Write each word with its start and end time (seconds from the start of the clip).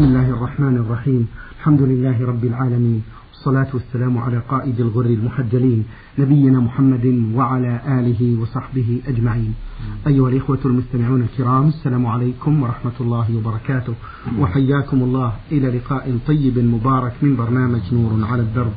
بسم 0.00 0.08
الله 0.08 0.30
الرحمن 0.30 0.76
الرحيم. 0.76 1.26
الحمد 1.58 1.82
لله 1.82 2.26
رب 2.26 2.44
العالمين. 2.44 3.02
والصلاة 3.30 3.66
والسلام 3.74 4.18
على 4.18 4.42
قائد 4.48 4.80
الغر 4.80 5.06
المحجلين 5.06 5.84
نبينا 6.18 6.60
محمد 6.60 7.32
وعلى 7.34 7.80
آله 7.88 8.40
وصحبه 8.40 9.00
أجمعين. 9.06 9.54
أيها 10.06 10.28
الإخوة 10.28 10.58
المستمعون 10.64 11.22
الكرام 11.22 11.68
السلام 11.68 12.06
عليكم 12.06 12.62
ورحمة 12.62 12.92
الله 13.00 13.36
وبركاته. 13.36 13.94
وحياكم 14.38 15.02
الله. 15.02 15.32
إلى 15.52 15.78
لقاء 15.78 16.18
طيب 16.26 16.58
مبارك 16.58 17.14
من 17.22 17.36
برنامج 17.36 17.82
نور 17.92 18.24
على 18.30 18.42
الدرب. 18.42 18.72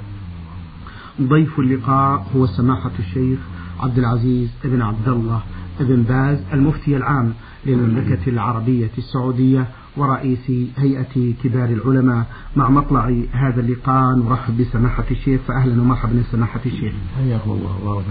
ضيف 1.22 1.60
اللقاء 1.60 2.26
هو 2.36 2.46
سماحة 2.46 2.92
الشيخ 3.00 3.40
عبد 3.80 3.98
العزيز 3.98 4.50
بن 4.64 4.82
عبد 4.82 5.08
الله 5.08 5.42
بن 5.80 6.02
باز 6.04 6.38
المفتي 6.54 6.98
العام 6.98 7.34
للمملكة 7.66 8.30
العربية 8.30 8.92
السعودية 8.98 9.68
ورئيس 9.98 10.52
هيئة 10.78 11.34
كبار 11.44 11.70
العلماء 11.70 12.26
مع 12.56 12.70
مطلع 12.70 13.24
هذا 13.32 13.62
اللقاء. 13.62 14.16
نرحب 14.16 14.58
بسماحة 14.58 15.04
الشيخ. 15.12 15.42
فأهلا 15.48 15.82
ومرحبا 15.82 16.24
سماحة 16.32 16.60
الشيخ. 16.66 16.94
حياكم 17.18 17.52
الله. 17.52 17.80
بارك 17.86 18.06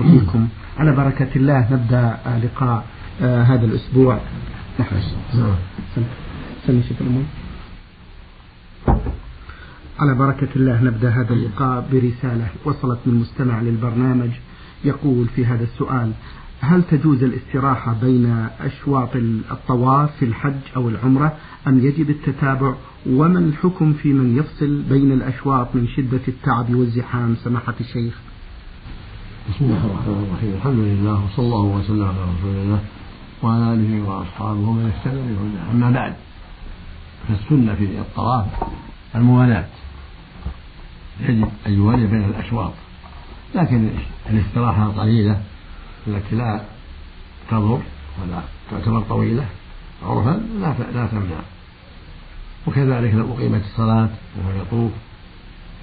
وفيكم. 0.00 0.48
على 0.78 0.92
بركة 0.92 1.28
الله 1.36 1.72
نبدأ 1.72 2.18
لقاء 2.44 2.86
آه 3.22 3.42
هذا 3.42 3.64
الأسبوع. 3.64 4.18
نحن 4.80 4.96
سمي 6.66 6.82
شيخ 6.82 6.96
الأمور 7.00 7.24
على 9.98 10.14
بركة 10.14 10.48
الله 10.56 10.82
نبدأ 10.82 11.10
هذا 11.10 11.32
اللقاء 11.32 11.88
برسالة 11.92 12.48
وصلت 12.64 12.98
من 13.06 13.14
مستمع 13.14 13.60
للبرنامج. 13.60 14.30
يقول 14.84 15.28
في 15.28 15.46
هذا 15.46 15.64
السؤال 15.64 16.12
هل 16.64 16.82
تجوز 16.82 17.22
الاستراحة 17.22 17.94
بين 18.02 18.48
أشواط 18.60 19.16
الطواف 19.50 20.16
في 20.16 20.24
الحج 20.24 20.60
أو 20.76 20.88
العمرة 20.88 21.36
أم 21.66 21.78
يجب 21.78 22.10
التتابع؟ 22.10 22.74
وما 23.06 23.38
الحكم 23.38 23.92
في 23.92 24.12
من 24.12 24.36
يفصل 24.36 24.82
بين 24.82 25.12
الأشواط 25.12 25.74
من 25.74 25.88
شدة 25.88 26.20
التعب 26.28 26.74
والزحام؟ 26.74 27.36
سماحة 27.44 27.74
الشيخ. 27.80 28.14
بسم 29.48 29.64
الله 29.64 29.86
الرحمن 29.86 30.26
الرحيم. 30.28 30.54
الحمد 30.54 30.78
لله 30.78 31.24
وصلى 31.24 31.46
الله 31.46 31.62
وسلم 31.62 32.04
على 32.04 32.16
رسول 32.38 32.56
الله 32.56 32.80
وعلى 33.42 33.74
آله 33.74 34.08
وأصحابه 34.08 34.68
ومن 34.68 34.92
اهتدى 34.96 35.20
بهداه. 35.20 35.70
أما 35.72 35.90
بعد 35.90 36.14
فالسنة 37.28 37.74
في 37.74 37.84
الطواف 37.84 38.46
الموالاة. 39.14 39.66
يجب 41.20 41.48
أن 41.66 41.72
يوالي 41.72 42.06
بين 42.06 42.24
الأشواط 42.24 42.72
لكن 43.54 43.88
الاستراحة 44.30 44.88
قليلة. 44.88 45.40
التي 46.06 46.36
لا 46.36 46.60
تضر 47.50 47.80
ولا 48.22 48.42
تعتبر 48.70 49.00
طويلة 49.00 49.46
عرفا 50.02 50.42
لا 50.60 50.74
لا 50.94 51.06
تمنع. 51.06 51.40
وكذلك 52.66 53.14
لو 53.14 53.34
أقيمت 53.34 53.62
الصلاة 53.64 54.08
وهو 54.36 54.60
يطوف 54.62 54.92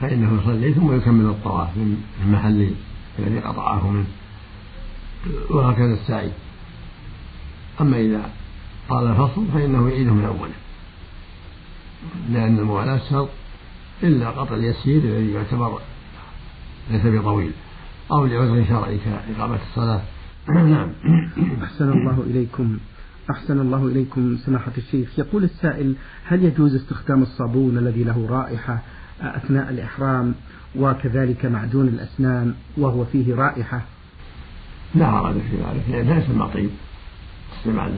فإنه 0.01 0.41
يصلي 0.41 0.73
ثم 0.73 0.95
يكمل 0.95 1.25
الطواف 1.25 1.77
من 1.77 2.03
المحل 2.25 2.71
الذي 3.19 3.39
قطعه 3.39 3.89
منه 3.89 4.07
وهكذا 5.49 5.93
السعي. 5.93 6.31
أما 7.81 7.97
إذا 7.97 8.29
طال 8.89 9.07
الفصل 9.07 9.45
فإنه 9.53 9.89
يعيده 9.89 10.13
من 10.13 10.25
أوله. 10.25 10.53
لأن 12.29 12.59
الموالاة 12.59 12.99
شرط 13.09 13.29
إلا 14.03 14.29
قطع 14.29 14.55
اليسير 14.55 15.03
الذي 15.03 15.31
يعتبر 15.31 15.79
ليس 16.91 17.05
بطويل 17.05 17.51
أو 18.11 18.25
لعذر 18.25 18.65
شرعي 18.69 18.97
كإقامة 18.97 19.59
الصلاة. 19.69 20.01
نعم. 20.49 20.89
أحسن 21.63 21.91
الله 21.91 22.23
إليكم. 22.27 22.77
أحسن 23.31 23.59
الله 23.59 23.87
إليكم 23.87 24.37
سماحة 24.37 24.71
الشيخ. 24.77 25.19
يقول 25.19 25.43
السائل 25.43 25.95
هل 26.25 26.43
يجوز 26.43 26.75
استخدام 26.75 27.21
الصابون 27.21 27.77
الذي 27.77 28.03
له 28.03 28.27
رائحة 28.29 28.81
أثناء 29.21 29.69
الإحرام 29.69 30.35
وكذلك 30.75 31.45
معجون 31.45 31.87
الأسنان 31.87 32.53
وهو 32.77 33.05
فيه 33.05 33.35
رائحة؟ 33.35 33.81
لا 34.95 35.11
حرج 35.11 35.33
في 35.33 35.57
ذلك 35.57 35.83
لأن 35.89 36.07
لا 36.07 36.17
يسمى 36.17 36.49
طيب. 36.53 36.69
استعمال 37.57 37.93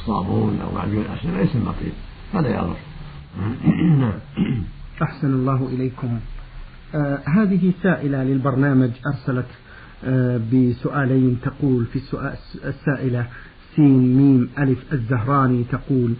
الصابون 0.00 0.60
أو 0.60 0.74
معجون 0.74 1.04
الأسنان 1.04 1.44
يسمى 1.44 1.72
طيب. 1.80 1.92
هذا 2.34 2.48
يضر. 2.48 2.76
نعم. 4.00 4.18
أحسن 5.02 5.32
الله 5.32 5.68
إليكم. 5.72 6.20
آه 6.94 7.20
هذه 7.26 7.72
سائلة 7.82 8.24
للبرنامج 8.24 8.90
أرسلت 9.06 9.46
بسؤالين 10.52 11.38
تقول 11.42 11.86
في 11.86 11.96
السؤال 11.96 12.36
السائلة 12.64 13.26
سين 13.76 14.16
ميم 14.16 14.50
ألف 14.58 14.78
الزهراني 14.92 15.64
تقول 15.64 16.14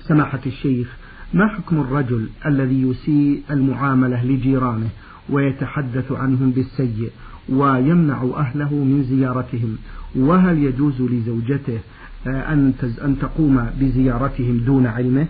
سماحة 0.00 0.40
الشيخ 0.46 0.96
ما 1.34 1.48
حكم 1.48 1.80
الرجل 1.80 2.28
الذي 2.46 2.82
يسيء 2.82 3.42
المعاملة 3.50 4.24
لجيرانه 4.24 4.88
ويتحدث 5.28 6.12
عنهم 6.12 6.50
بالسيء 6.50 7.10
ويمنع 7.48 8.22
أهله 8.36 8.74
من 8.74 9.04
زيارتهم 9.04 9.78
وهل 10.16 10.58
يجوز 10.58 11.02
لزوجته 11.02 11.78
آه، 12.26 12.52
أن 12.52 12.74
أن 13.04 13.18
تقوم 13.18 13.70
بزيارتهم 13.80 14.58
دون 14.58 14.86
علمه؟ 14.86 15.26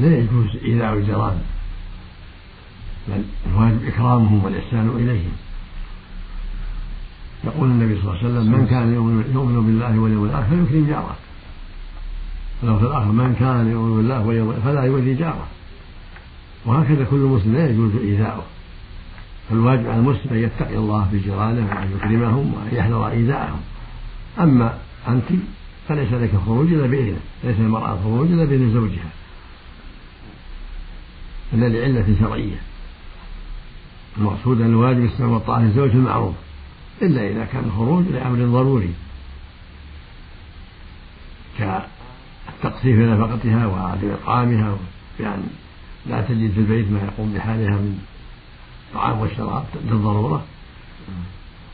لا 0.00 0.18
يجوز 0.18 0.56
إيذاء 0.64 0.94
الجيران 0.94 1.38
بل 3.08 3.22
الواجب 3.46 3.86
إكرامهم 3.86 4.44
والإحسان 4.44 4.88
إليهم. 4.96 5.32
يقول 7.44 7.68
النبي 7.68 8.00
صلى 8.00 8.02
الله 8.02 8.18
عليه 8.18 8.28
وسلم 8.28 8.52
من 8.52 8.66
كان 8.66 8.94
يؤمن 9.34 9.66
بالله 9.66 9.98
واليوم 9.98 10.24
الآخر 10.24 10.48
فليكرم 10.48 10.86
جارة. 10.88 11.16
ولو 12.62 12.78
في 12.78 12.84
الآخر 12.84 13.12
من 13.12 13.34
كان 13.34 13.70
يؤمن 13.70 13.96
بالله 13.96 14.26
واليوم 14.26 14.52
فلا 14.64 14.82
يؤذي 14.84 15.14
جارة. 15.14 15.46
وهكذا 16.66 17.04
كل 17.04 17.16
مسلم 17.16 17.54
لا 17.54 17.70
يجوز 17.70 17.96
إيذاؤه. 17.96 18.44
فالواجب 19.50 19.86
على 19.86 19.98
المسلم 19.98 20.32
أن 20.32 20.38
يتقي 20.38 20.76
الله 20.76 21.08
في 21.10 21.18
جيرانه 21.18 21.66
وأن 21.70 21.90
يكرمهم 21.96 22.54
وأن 22.54 22.68
يحذر 22.72 23.08
إيذاءهم. 23.10 23.60
أما 24.40 24.78
أنت 25.08 25.24
فليس 25.88 26.12
لك 26.12 26.30
خروج 26.46 26.72
إلا 26.72 26.86
بإذنه 26.86 27.20
ليس 27.44 27.56
المرأة 27.56 27.98
خروج 28.04 28.30
إلا 28.30 28.44
بإذن 28.44 28.72
زوجها. 28.72 29.10
إلا 31.54 31.66
لعلة 31.68 32.16
شرعية. 32.20 32.71
المقصود 34.18 34.60
أن 34.60 34.66
الواجب 34.66 35.04
السمع 35.04 35.26
والطاعة 35.26 35.60
للزوج 35.60 35.90
المعروف 35.90 36.34
إلا 37.02 37.30
إذا 37.30 37.44
كان 37.44 37.64
الخروج 37.64 38.04
لأمر 38.06 38.46
ضروري. 38.46 38.94
كالتقصير 41.58 42.96
في 42.96 43.06
نفقتها 43.06 43.66
وعدم 43.66 44.10
إطعامها 44.10 44.76
بأن 45.18 45.42
لا 46.06 46.20
تجد 46.22 46.52
في 46.52 46.60
البيت 46.60 46.90
ما 46.90 47.00
يقوم 47.02 47.32
بحالها 47.32 47.76
من 47.76 47.98
الطعام 48.88 49.20
والشراب 49.20 49.64
للضرورة 49.84 50.44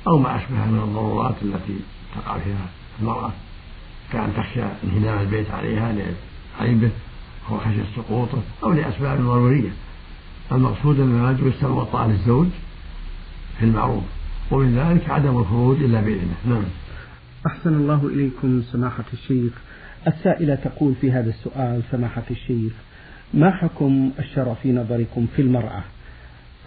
أو 0.07 0.19
ما 0.19 0.37
أشبه 0.37 0.65
من 0.67 0.81
الضرورات 0.85 1.35
التي 1.43 1.77
تقع 2.15 2.39
فيها 2.39 2.67
المرأة. 3.01 3.33
كأن 4.13 4.33
تخشى 4.37 4.63
انهدام 4.85 5.19
البيت 5.19 5.51
عليها 5.51 5.95
لعيبه 6.61 6.91
أو 7.51 7.59
خشية 7.59 7.85
سقوطه 7.97 8.43
أو 8.65 8.73
لأسباب 8.73 9.21
ضرورية. 9.21 9.71
المقصود 10.53 11.01
أن 11.01 11.19
الواجب 11.19 11.47
السمع 11.47 11.71
والطاعة 11.71 12.07
للزوج 12.07 12.47
في 13.59 13.65
المعروف 13.65 14.05
ومن 14.51 14.79
ذلك 14.79 15.11
عدم 15.11 15.39
الخروج 15.39 15.83
إلا 15.83 16.01
بإذنه. 16.01 16.35
نعم. 16.49 16.65
أحسن 17.47 17.75
الله 17.75 18.07
إليكم 18.07 18.63
سماحة 18.63 19.05
الشيخ. 19.13 19.53
السائلة 20.07 20.55
تقول 20.55 20.95
في 21.01 21.13
هذا 21.13 21.31
السؤال 21.31 21.83
سماحة 21.91 22.23
الشيخ 22.31 22.73
ما 23.35 23.51
حكم 23.51 24.11
الشرع 24.19 24.55
في 24.55 24.73
نظركم 24.73 25.27
في 25.37 25.43
المرأة 25.43 25.83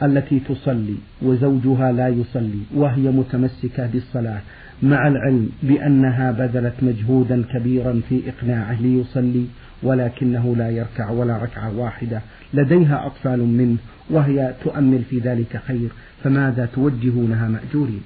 التي 0.04 0.40
تصلي 0.40 0.96
وزوجها 1.22 1.92
لا 1.92 2.08
يصلي 2.08 2.60
وهي 2.76 3.02
متمسكة 3.02 3.88
بالصلاة 3.88 4.42
مع 4.84 5.08
العلم 5.08 5.50
بأنها 5.64 6.32
بذلت 6.32 6.74
مجهودا 6.82 7.44
كبيرا 7.54 8.02
في 8.10 8.22
إقناعه 8.30 8.82
ليصلي؟ 8.82 9.46
ولكنه 9.84 10.56
لا 10.58 10.70
يركع 10.70 11.10
ولا 11.10 11.38
ركعة 11.38 11.78
واحدة. 11.78 12.22
لديها 12.54 13.06
أطفال 13.06 13.40
منه 13.40 13.78
وهي 14.10 14.54
تؤمل 14.64 15.04
في 15.10 15.20
ذلك 15.20 15.62
خير 15.68 15.90
فماذا 16.24 16.66
توجهونها 16.66 17.48
مأجورين؟ 17.48 18.04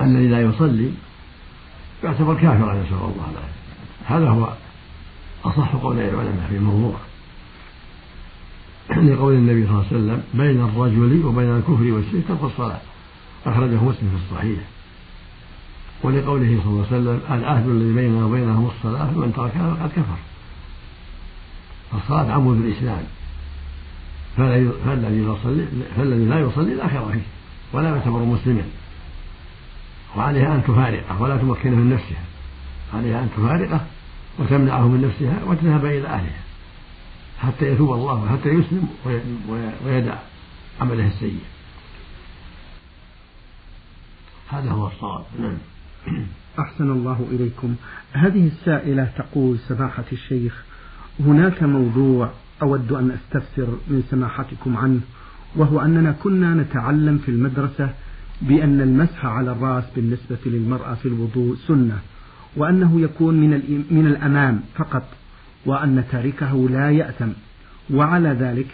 الذي 0.00 0.28
لا 0.28 0.40
يصلي 0.40 0.90
يعتبر 2.04 2.34
كافرا 2.34 2.74
نسأل 2.74 2.92
الله 2.92 3.30
العافية 3.30 3.62
هذا 4.06 4.28
هو 4.28 4.52
أصح 5.44 5.74
قول 5.76 5.98
العلماء 5.98 6.46
في 6.48 6.56
الموضوع. 6.56 6.96
لقول 8.90 9.34
النبي 9.34 9.66
صلى 9.66 9.72
الله 9.72 9.86
عليه 9.86 9.96
وسلم 9.96 10.22
بين 10.34 10.64
الرجل 10.64 11.24
وبين 11.24 11.56
الكفر 11.56 11.92
والشرك 11.92 12.42
الصلاة. 12.42 12.80
أخرجه 13.46 13.84
مسلم 13.84 14.10
في 14.10 14.32
الصحيح. 14.32 14.58
ولقوله 16.02 16.60
صلى 16.64 16.70
الله 16.72 16.86
عليه 16.90 16.96
وسلم 16.96 17.20
العهد 17.30 17.68
الذي 17.68 17.92
بيننا 17.92 18.24
وبينهم 18.24 18.70
الصلاة 18.76 19.06
فمن 19.06 19.32
تركها 19.36 19.74
فقد 19.74 19.90
كفر. 19.90 20.16
فالصلاة 21.92 22.32
عمود 22.32 22.56
الإسلام. 22.56 23.04
فالذي 24.36 25.18
يصلي 25.18 25.66
فالذي 25.96 26.24
لا 26.24 26.40
يصلي 26.40 26.74
لا 26.74 26.88
خير 26.88 27.12
فيه 27.12 27.20
ولا 27.72 27.88
يعتبر 27.88 28.18
مسلما. 28.18 28.64
وعليها 30.16 30.54
أن 30.54 30.62
تفارقه 30.62 31.22
ولا 31.22 31.36
تمكنه 31.36 31.76
من 31.76 31.90
نفسها. 31.90 32.24
عليها 32.94 33.22
أن 33.22 33.28
تفارقه 33.36 33.80
وتمنعه 34.38 34.88
من 34.88 35.00
نفسها 35.08 35.44
وتذهب 35.44 35.84
إلى 35.84 36.08
أهلها. 36.08 36.42
حتى 37.38 37.72
يتوب 37.72 37.92
الله 37.92 38.28
حتى 38.28 38.48
يسلم 38.48 38.88
ويدع 39.84 40.14
عمله 40.80 41.06
السيء. 41.06 41.40
هذا 44.48 44.70
هو 44.70 44.86
الصواب. 44.86 45.24
نعم. 45.38 45.58
أحسن 46.58 46.90
الله 46.90 47.26
إليكم. 47.30 47.74
هذه 48.12 48.46
السائلة 48.46 49.08
تقول 49.16 49.58
سماحة 49.58 50.04
الشيخ 50.12 50.64
هناك 51.20 51.62
موضوع 51.62 52.30
أود 52.62 52.92
أن 52.92 53.10
أستفسر 53.10 53.68
من 53.88 54.02
سماحتكم 54.10 54.76
عنه 54.76 55.00
وهو 55.56 55.80
أننا 55.80 56.12
كنا 56.12 56.54
نتعلم 56.54 57.18
في 57.18 57.30
المدرسة 57.30 57.90
بأن 58.42 58.80
المسح 58.80 59.26
على 59.26 59.52
الرأس 59.52 59.84
بالنسبة 59.96 60.38
للمرأة 60.46 60.94
في 60.94 61.06
الوضوء 61.08 61.56
سنة 61.68 61.98
وأنه 62.56 63.00
يكون 63.00 63.34
من 63.34 63.50
من 63.90 64.06
الأمام 64.06 64.60
فقط 64.74 65.04
وأن 65.66 66.04
تاركه 66.12 66.68
لا 66.68 66.90
يأثم 66.90 67.30
وعلى 67.90 68.28
ذلك 68.28 68.66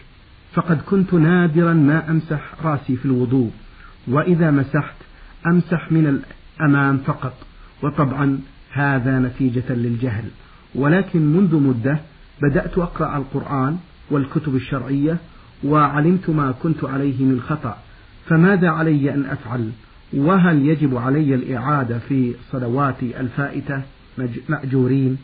فقد 0.52 0.80
كنت 0.82 1.14
نادرا 1.14 1.72
ما 1.72 2.10
أمسح 2.10 2.54
رأسي 2.64 2.96
في 2.96 3.04
الوضوء 3.04 3.50
وإذا 4.08 4.50
مسحت 4.50 4.94
أمسح 5.46 5.92
من 5.92 6.06
الأمام 6.60 6.98
فقط. 6.98 7.34
وطبعا 7.82 8.40
هذا 8.72 9.18
نتيجة 9.18 9.72
للجهل. 9.72 10.24
ولكن 10.74 11.22
منذ 11.22 11.56
مدة 11.56 12.00
بدأت 12.42 12.78
أقرأ 12.78 13.16
القرآن 13.16 13.78
والكتب 14.10 14.56
الشرعية 14.56 15.16
وعلمت 15.64 16.30
ما 16.30 16.54
كنت 16.62 16.84
عليه 16.84 17.24
من 17.24 17.40
خطأ. 17.40 17.78
فماذا 18.26 18.68
علي 18.70 19.14
أن 19.14 19.24
أفعل؟ 19.24 19.70
وهل 20.12 20.66
يجب 20.66 20.96
علي 20.96 21.34
الإعادة 21.34 21.98
في 21.98 22.34
صلواتي 22.52 23.20
الفائتة 23.20 23.82
مأجورين؟ 24.48 25.18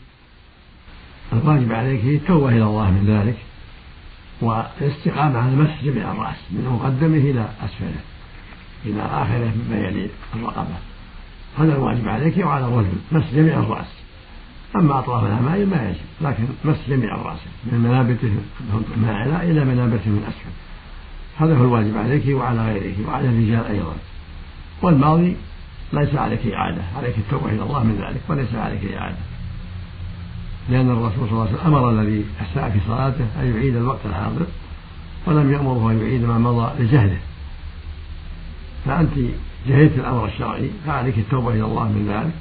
الواجب 1.33 1.73
عليك 1.73 2.01
هي 2.01 2.17
التوبة 2.17 2.49
إلى 2.49 2.65
الله 2.65 2.91
من 2.91 3.07
ذلك 3.07 3.37
والاستقامة 4.41 5.39
على 5.39 5.57
مسح 5.57 5.85
جميع 5.85 6.13
الرأس 6.13 6.37
من 6.51 6.65
مقدمه 6.65 7.17
إلى 7.17 7.49
أسفله 7.65 8.01
إلى 8.87 9.03
آخره 9.03 9.53
مما 9.57 9.77
يلي 9.77 10.09
الرقبة. 10.35 10.77
هذا 11.59 11.77
الواجب 11.77 12.09
عليك 12.09 12.47
وعلى 12.47 12.65
الرجل. 12.65 12.99
مسح 13.13 13.27
جميع 13.35 13.59
الرأس. 13.59 13.87
أما 14.77 14.99
أطراف 14.99 15.25
الأمائم 15.25 15.71
ما 15.71 15.89
يجب. 15.89 16.01
لكن 16.21 16.45
مسح 16.65 16.81
جميع 16.89 17.15
الرأس. 17.15 17.39
من 17.73 17.79
منابته 17.79 18.29
من 18.97 19.09
أعلى 19.09 19.51
إلى 19.51 19.65
منابته 19.65 20.11
من 20.11 20.25
أسفل. 20.29 20.51
هذا 21.37 21.57
هو 21.57 21.65
الواجب 21.65 21.97
عليك 21.97 22.23
وعلى 22.29 22.73
غيرك 22.73 22.97
وعلى 23.09 23.29
الرجال 23.29 23.67
أيضا. 23.67 23.95
والماضي 24.83 25.37
ليس 25.93 26.15
عليك 26.15 26.47
إعادة. 26.47 26.83
عليك 26.97 27.19
التوبة 27.19 27.47
إلى 27.47 27.63
الله 27.63 27.85
من 27.85 28.05
ذلك 28.09 28.21
وليس 28.29 28.55
عليك 28.55 28.93
إعادة. 28.93 29.17
لأن 30.69 30.91
الرسول 30.91 31.29
صلى 31.29 31.33
الله 31.33 31.49
عليه 31.49 31.55
وسلم 31.55 31.67
أمر 31.67 31.91
الذي 31.91 32.25
أساء 32.41 32.71
في 32.71 32.79
صلاته 32.87 33.27
أن 33.41 33.57
يعيد 33.57 33.77
الوقت 33.77 34.07
الحاضر 34.07 34.47
ولم 35.27 35.53
يأمره 35.53 35.91
أن 35.91 36.01
يعيد 36.01 36.25
ما 36.25 36.39
مضى 36.39 36.83
لجهله. 36.83 37.19
فأنت 38.85 39.13
جهلت 39.67 39.99
الأمر 39.99 40.27
الشرعي 40.27 40.71
فعليك 40.87 41.19
التوبة 41.19 41.51
إلى 41.51 41.65
الله 41.65 41.85
من 41.85 42.09
ذلك 42.09 42.35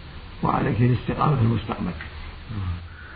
وعليك 0.44 0.82
الاستقامة 0.82 1.36
في 1.36 1.42
المستقبل. 1.42 1.92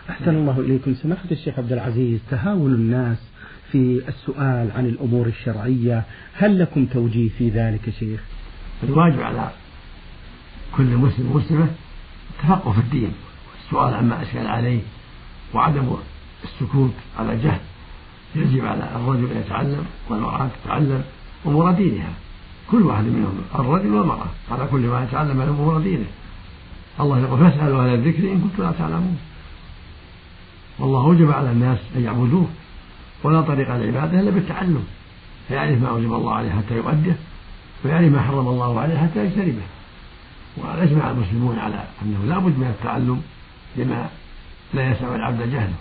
أحسن 0.10 0.36
الله 0.36 0.60
إليكم. 0.60 0.94
سماحة 0.94 1.32
الشيخ 1.32 1.60
عبد 1.60 1.72
العزيز 1.72 2.20
تهاون 2.30 2.74
الناس 2.74 3.18
في 3.72 4.02
السؤال 4.08 4.72
عن 4.76 4.86
الأمور 4.86 5.28
الشرعية 5.28 6.04
هل 6.34 6.60
لكم 6.60 6.86
توجيه 6.86 7.30
في 7.30 7.50
ذلك 7.50 7.90
شيخ؟ 8.00 8.20
الواجب 8.84 9.22
على 9.22 9.52
كل 10.78 10.84
مسلم 10.84 11.32
ومسلمة 11.32 11.68
التفقه 12.30 12.72
في 12.72 12.80
الدين 12.80 13.12
السؤال 13.66 13.94
عما 13.94 14.22
أشكل 14.22 14.48
عليه 14.48 14.80
وعدم 15.54 15.96
السكوت 16.44 16.94
على 17.20 17.38
جهل 17.38 17.60
يجب 18.36 18.66
على 18.66 18.90
الرجل 18.96 19.32
أن 19.32 19.38
يتعلم 19.38 19.86
والمرأة 20.10 20.50
تتعلم 20.64 21.04
أمور 21.46 21.72
دينها. 21.72 22.14
كل 22.72 22.82
واحد 22.82 23.04
منهم 23.04 23.42
الرجل 23.56 23.94
والمرأة. 23.94 24.28
على 24.52 24.68
كل 24.72 24.86
واحد 24.86 25.08
يتعلم 25.08 25.42
أمور 25.42 25.80
دينه 25.80 26.06
الله 27.00 27.20
يقول 27.20 27.40
فاسألوا 27.40 27.84
أهل 27.84 27.94
الذكر 27.94 28.32
إن 28.32 28.42
كنتم 28.42 28.64
لا 28.64 28.72
تعلمون. 28.72 29.18
والله 30.80 31.02
أوجب 31.02 31.32
على 31.32 31.52
الناس 31.52 31.80
أن 31.96 32.04
يعبدوه. 32.04 32.48
ولا 33.24 33.42
طريق 33.42 33.74
العبادة 33.74 34.20
إلا 34.20 34.32
بالتعلم. 34.32 34.84
فيعرف 35.48 35.82
ما 35.82 35.90
أوجب 35.90 36.14
الله 36.14 36.34
عليه 36.36 36.52
حتى 36.52 36.76
يؤديه 36.76 37.18
ويعرف 37.86 38.12
ما 38.12 38.22
حرم 38.22 38.48
الله 38.48 38.80
عليه 38.80 38.98
حتى 38.98 39.26
يجتنبه. 39.26 39.62
وأجمع 40.58 41.12
المسلمون 41.12 41.60
على 41.60 41.84
أنه 42.02 42.26
لا 42.26 42.40
بد 42.40 42.58
من 42.60 42.68
التعلم 42.68 43.22
لما 43.76 44.10
لا 44.74 44.92
يسع 44.92 45.16
العبد 45.16 45.52
جهله. 45.52 45.74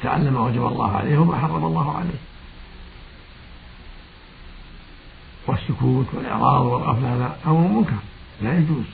يتعلم 0.00 0.34
ما 0.34 0.40
وجب 0.40 0.66
الله 0.66 0.96
عليه 0.96 1.18
وما 1.18 1.38
حرم 1.38 1.64
الله 1.64 1.96
عليه. 1.96 2.29
والسكوت 5.50 6.06
والإعراض 6.14 6.66
والغفلة 6.66 7.16
هذا 7.16 7.36
أمر 7.46 7.68
منكر 7.68 8.00
لا 8.42 8.58
يجوز. 8.58 8.84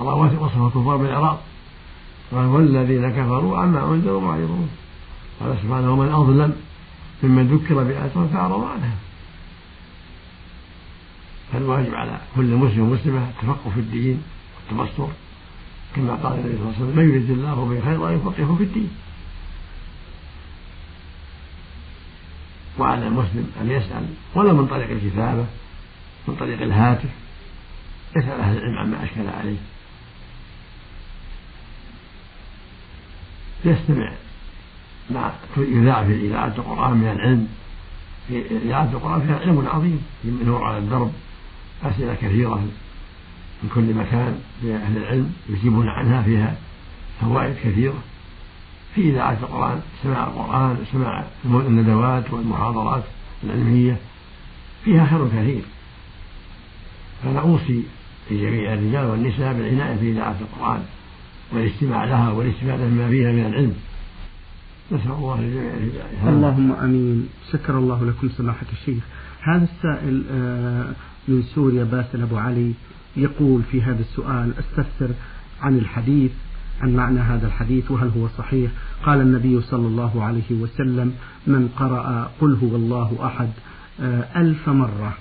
الله 0.00 0.14
وصف 0.14 0.62
الكفار 0.66 0.96
بالإعراض. 0.96 1.38
قال 2.32 2.46
والذين 2.46 3.10
كفروا 3.10 3.58
عما 3.58 3.94
أنذروا 3.94 4.20
معرضون 4.20 4.68
قال 5.40 5.56
سبحانه 5.62 5.92
ومن 5.92 6.08
أظلم 6.08 6.52
ممن 7.22 7.46
ذكر 7.46 7.74
بآيات 7.74 8.10
فأعرض 8.32 8.64
عنها. 8.64 8.96
فالواجب 11.52 11.94
على 11.94 12.20
كل 12.36 12.54
مسلم 12.54 12.80
ومسلمة 12.80 13.28
التفقه 13.28 13.70
في 13.74 13.80
الدين 13.80 14.22
والتبصر. 14.70 15.08
كما 15.96 16.14
قال 16.14 16.32
النبي 16.32 16.56
صلى 16.56 16.62
الله 16.62 16.74
عليه 16.74 16.84
وسلم 16.84 16.96
من 16.96 17.08
يريد 17.08 17.30
الله 17.30 17.54
به 17.54 17.80
خيرا 17.80 18.10
يفقهه 18.10 18.54
في 18.58 18.64
الدين. 18.64 18.90
وعلى 22.80 23.06
المسلم 23.06 23.52
أن 23.60 23.70
يسأل 23.70 24.06
ولو 24.34 24.56
من 24.56 24.66
طريق 24.66 24.90
الكتابة 24.90 25.46
من 26.28 26.34
طريق 26.34 26.62
الهاتف. 26.62 27.10
يسأل 28.16 28.40
أهل 28.40 28.56
العلم 28.56 28.78
عما 28.78 29.04
أشكل 29.04 29.28
عليه. 29.40 29.56
يستمع 33.64 34.12
ما 35.10 35.32
يذاع 35.56 36.04
في 36.04 36.26
إذاعة 36.26 36.54
القرآن 36.58 36.96
من 36.96 37.08
العلم. 37.08 37.48
في 38.28 38.42
إذاعة 38.64 38.90
القرآن 38.92 39.20
فيها 39.20 39.38
علم 39.38 39.68
عظيم 39.68 40.02
نور 40.24 40.64
على 40.64 40.78
الدرب. 40.78 41.12
أسئلة 41.82 42.14
كثيرة 42.14 42.64
من 43.62 43.70
كل 43.74 43.94
مكان. 43.94 44.40
لأهل 44.62 44.96
العلم 44.96 45.32
يجيبون 45.48 45.88
عنها 45.88 46.22
فيها 46.22 46.56
فوائد 47.20 47.54
كثيرة. 47.64 48.02
في 48.94 49.10
إذاعة 49.10 49.32
القرآن 49.32 49.80
سماع 50.02 50.26
القرآن 50.26 50.76
سماع 50.92 51.24
الندوات 51.44 52.32
والمحاضرات 52.32 53.02
العلمية 53.44 53.96
فيها 54.84 55.06
خير 55.06 55.28
كثير. 55.28 55.62
فأنا 57.22 57.40
أوصي 57.40 57.82
لجميع 58.30 58.74
الرجال 58.74 59.04
والنساء 59.04 59.52
بالعناية 59.52 59.96
في 59.96 60.10
إذاعة 60.10 60.36
القرآن 60.40 60.82
والاستماع 61.52 62.04
لها 62.04 62.30
والاستفادة 62.30 62.84
مما 62.84 63.08
فيها 63.08 63.32
من 63.32 63.46
العلم. 63.46 63.74
نسأل 64.92 65.10
الله 65.10 65.40
للجميع 65.40 65.74
الهداية. 65.74 66.28
اللهم 66.28 66.72
آمين. 66.72 67.28
شكر 67.52 67.78
الله 67.78 68.04
لكم 68.04 68.28
سماحة 68.28 68.66
الشيخ. 68.72 69.04
هذا 69.40 69.64
السائل 69.64 70.24
آه، 70.30 70.92
من 71.28 71.42
سوريا 71.42 71.84
باسل 71.84 72.22
أبو 72.22 72.36
علي 72.36 72.72
يقول 73.16 73.62
في 73.62 73.82
هذا 73.82 74.00
السؤال 74.00 74.54
أستفسر 74.58 75.10
عن 75.60 75.78
الحديث 75.78 76.30
عن 76.82 76.96
معنى 76.96 77.20
هذا 77.20 77.46
الحديث 77.46 77.90
وهل 77.90 78.10
هو 78.16 78.28
صحيح؟ 78.38 78.70
قال 79.04 79.20
النبي 79.20 79.60
صلى 79.60 79.86
الله 79.86 80.24
عليه 80.24 80.50
وسلم 80.50 81.14
من 81.46 81.68
قرأ 81.76 82.30
قل 82.40 82.58
هو 82.62 82.76
الله 82.76 83.18
أحد 83.26 83.48
آه، 84.00 84.24
ألف 84.36 84.68
مرة 84.68 85.14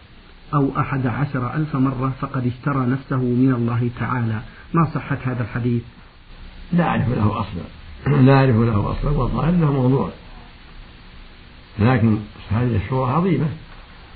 أو 0.54 0.80
أحد 0.80 1.08
عشر 1.08 1.54
ألف 1.56 1.76
مرة 1.76 2.14
فقد 2.22 2.48
اشترى 2.48 2.86
نفسه 2.86 3.18
من 3.18 3.54
الله 3.54 3.90
تعالى. 4.00 4.42
ما 4.74 4.86
صحة 4.94 5.18
هذا 5.26 5.44
الحديث؟ 5.44 5.82
لا 6.74 6.84
أعرف 6.84 7.10
له 7.10 7.40
أصلا. 7.40 8.22
لا 8.22 8.34
أعرف 8.34 8.56
له 8.56 8.92
أصلا 8.92 9.12
والظاهر 9.12 9.50
أنه 9.50 9.72
موضوع. 9.72 10.10
لكن 11.80 12.18
هذه 12.52 12.76
السورة 12.84 13.12
عظيمة. 13.12 13.48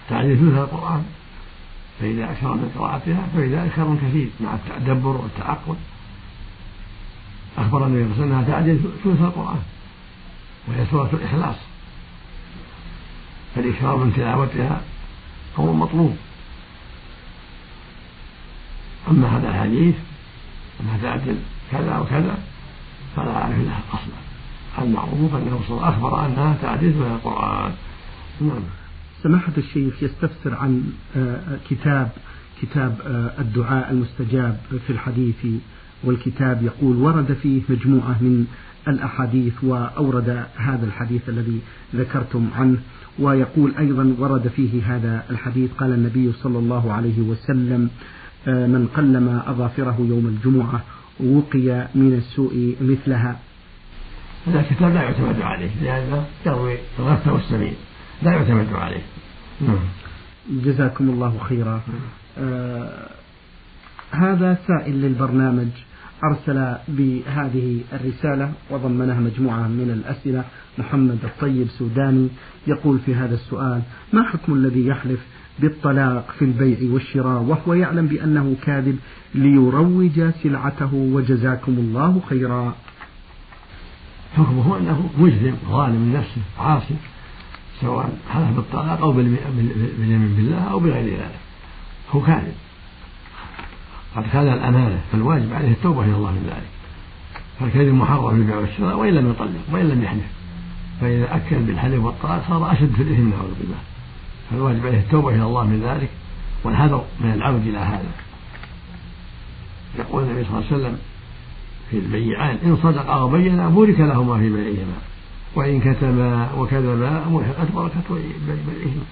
تعديل 0.09 0.37
ثلث 0.37 0.57
القرآن. 0.57 1.03
فإذا 1.99 2.23
أكثر 2.23 2.53
من 2.53 2.71
قراءتها 2.77 3.27
فإذا 3.35 3.69
خير 3.75 3.95
كثير 3.95 4.29
مع 4.41 4.55
التدبر 4.55 5.17
والتعقل. 5.17 5.75
أخبر 7.57 7.87
النبي 7.87 8.13
صلى 8.15 8.23
الله 8.23 8.35
عليه 8.35 8.43
وسلم 8.45 8.53
أنها 8.53 8.61
تعدل 8.61 8.79
ثلث 9.03 9.21
القرآن 9.21 9.61
وهي 10.67 10.85
سورة 10.91 11.09
الإخلاص. 11.13 11.55
فالإكثار 13.55 13.97
من 13.97 14.13
تلاوتها 14.13 14.81
أمر 15.59 15.71
مطلوب. 15.71 16.15
أما 19.07 19.37
هذا 19.37 19.49
الحديث 19.49 19.95
أنها 20.81 20.97
تعدل 21.01 21.37
كذا 21.71 21.97
وكذا 21.97 22.37
فلا 23.15 23.35
أعرف 23.35 23.57
لها 23.57 23.81
أصلا. 23.93 24.83
المعروف 24.85 25.35
أنه 25.35 25.59
صلى 25.67 25.89
أخبر 25.89 26.25
أنها 26.25 26.57
تعدل 26.61 26.93
ثلث 26.93 27.11
القرآن. 27.11 27.71
نعم. 28.41 28.63
سماحة 29.23 29.53
الشيخ 29.57 30.03
يستفسر 30.03 30.55
عن 30.55 30.93
آه، 31.17 31.57
كتاب 31.69 32.11
كتاب 32.61 33.01
آه، 33.05 33.41
الدعاء 33.41 33.91
المستجاب 33.91 34.57
في 34.87 34.89
الحديث 34.89 35.45
والكتاب 36.03 36.63
يقول 36.63 36.95
ورد 36.97 37.33
فيه 37.33 37.61
مجموعة 37.69 38.17
من 38.21 38.45
الأحاديث 38.87 39.63
وأورد 39.63 40.45
هذا 40.55 40.85
الحديث 40.85 41.29
الذي 41.29 41.59
ذكرتم 41.95 42.49
عنه 42.55 42.77
ويقول 43.19 43.73
أيضا 43.79 44.15
ورد 44.19 44.47
فيه 44.47 44.95
هذا 44.95 45.23
الحديث. 45.29 45.71
قال 45.77 45.93
النبي 45.93 46.31
صلى 46.33 46.57
الله 46.59 46.93
عليه 46.93 47.19
وسلم 47.21 47.89
آه، 48.47 48.67
من 48.67 48.87
قلم 48.87 49.41
أظافره 49.47 49.95
يوم 49.99 50.27
الجمعة 50.27 50.83
وقي 51.19 51.87
من 51.95 52.13
السوء 52.17 52.75
مثلها. 52.81 53.39
هذا 54.47 54.59
الكتاب 54.59 54.93
لا 54.93 55.01
يعتمد 55.01 55.41
عليه 55.41 55.69
لأنه 55.81 56.25
يروي 56.45 56.77
الغث 56.99 57.27
والسمين 57.27 57.73
لا 58.23 58.31
يعتمد 58.31 58.73
عليه. 58.73 59.01
نعم. 59.61 59.79
جزاكم 60.49 61.09
الله 61.09 61.37
خيرا. 61.49 61.81
آه 62.37 63.09
هذا 64.11 64.57
سائل 64.67 65.01
للبرنامج. 65.01 65.67
أرسل 66.23 66.75
بهذه 66.87 67.79
الرسالة 67.93 68.51
وضمنها 68.69 69.19
مجموعة 69.19 69.67
من 69.67 69.89
الأسئلة. 70.03 70.43
محمد 70.77 71.17
الطيب 71.23 71.67
سوداني 71.67 72.27
يقول 72.67 72.99
في 72.99 73.15
هذا 73.15 73.35
السؤال 73.35 73.81
ما 74.13 74.23
حكم 74.23 74.53
الذي 74.53 74.87
يحلف 74.87 75.19
بالطلاق 75.59 76.31
في 76.39 76.45
البيع 76.45 76.93
والشراء 76.93 77.41
وهو 77.41 77.73
يعلم 77.73 78.07
بأنه 78.07 78.55
كاذب 78.63 78.97
ليروج 79.35 80.29
سلعته 80.43 80.93
وجزاكم 80.93 81.71
الله 81.71 82.21
خيرا؟ 82.29 82.75
حكمه 84.37 84.77
أنه 84.77 85.09
مجرم 85.17 85.57
ظالم 85.69 86.11
لنفسه 86.13 86.41
عاصي 86.59 86.95
سواء 87.81 88.17
حلف 88.29 88.55
بالطلاق 88.55 89.01
أو 89.01 89.11
باليمين 89.11 90.33
بالله 90.35 90.63
أو 90.71 90.79
بغير 90.79 91.05
ذلك. 91.05 91.39
هو 92.11 92.21
كاذب. 92.21 92.53
قد 94.15 94.23
خان 94.33 94.47
الأمانة 94.47 95.01
فالواجب 95.11 95.53
عليه 95.53 95.71
التوبة 95.71 96.03
إلى 96.03 96.15
الله 96.15 96.31
من 96.31 96.43
ذلك. 96.47 96.69
فالكذب 97.59 97.93
محرم 97.93 98.29
في 98.29 98.35
البيع 98.35 98.57
والشراء؟ 98.57 98.97
وإن 98.97 99.13
لم 99.13 99.29
يطلق 99.29 99.61
وإن 99.71 99.89
لم 99.89 100.03
يحلف 100.03 100.25
فإذا 101.01 101.35
أكل 101.35 101.59
بالحلف 101.59 102.03
والطلاق 102.03 102.43
صار 102.49 102.71
أشد 102.71 102.93
في 102.95 103.03
الإثم 103.03 103.29
نعوذ 103.29 103.53
بالله. 103.59 103.77
فالواجب 104.51 104.85
عليه 104.87 104.99
التوبة 104.99 105.29
إلى 105.29 105.43
الله 105.43 105.63
من 105.63 105.81
ذلك 105.83 106.09
والحذر 106.63 107.03
من 107.21 107.33
العود 107.33 107.67
إلى 107.67 107.77
هذا. 107.77 108.11
يقول 109.99 110.23
النبي 110.23 110.43
صلى 110.43 110.59
الله 110.59 110.67
عليه 110.71 110.75
وسلم 110.75 110.97
في 111.91 111.97
البيعان 111.97 112.57
إن 112.65 112.77
صدقا 112.83 113.21
وبينا 113.21 113.69
بورك 113.69 113.99
لهما 113.99 114.37
في 114.37 114.49
بيعهما. 114.49 114.97
وإن 115.55 115.79
كتما 115.79 116.49
وكذبا 116.57 117.23
محقت 117.29 117.71
بركة 117.75 118.03
بيعهما. 118.47 119.05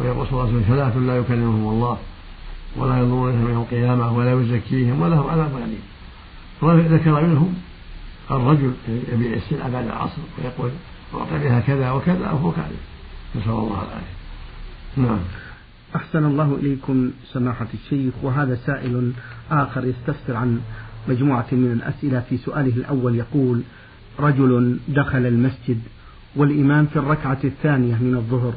ويقول 0.00 0.26
صلى 0.26 0.32
الله 0.32 0.42
عليه 0.42 0.52
وسلم 0.52 0.64
ثلاث 0.68 0.96
لا 0.96 1.16
يكلمهم 1.18 1.68
الله 1.68 1.98
ولا 2.76 2.98
ينظرون 2.98 3.48
يوم 3.48 3.62
القيامة 3.62 4.16
ولا 4.16 4.32
يزكيهم 4.32 5.02
ولهم 5.02 5.30
عذاب 5.30 5.56
أليم 5.56 5.82
وذكر 6.62 7.26
منهم 7.26 7.54
الرجل 8.30 8.72
يبيع 9.12 9.36
السلعة 9.36 9.70
بعد 9.70 9.84
العصر 9.84 10.22
ويقول 10.38 10.70
أعطى 11.14 11.38
بها 11.38 11.60
كذا 11.60 11.90
وكذا 11.90 12.30
وهو 12.30 12.52
كاذب. 12.52 12.78
نسأل 13.36 13.50
الله 13.50 13.82
العافية. 13.82 14.18
نعم. 14.96 15.18
أحسن 15.96 16.24
الله 16.24 16.58
إليكم 16.62 17.10
سماحة 17.32 17.66
الشيخ 17.74 18.14
وهذا 18.22 18.54
سائل 18.66 19.12
آخر 19.50 19.84
يستفسر 19.84 20.36
عن 20.36 20.60
مجموعة 21.08 21.46
من 21.52 21.72
الأسئلة 21.72 22.20
في 22.20 22.36
سؤاله 22.36 22.76
الأول 22.76 23.14
يقول 23.14 23.62
رجل 24.20 24.78
دخل 24.88 25.26
المسجد 25.26 25.80
والإمام 26.36 26.86
في 26.86 26.96
الركعة 26.98 27.38
الثانية 27.44 27.94
من 27.94 28.14
الظهر 28.16 28.52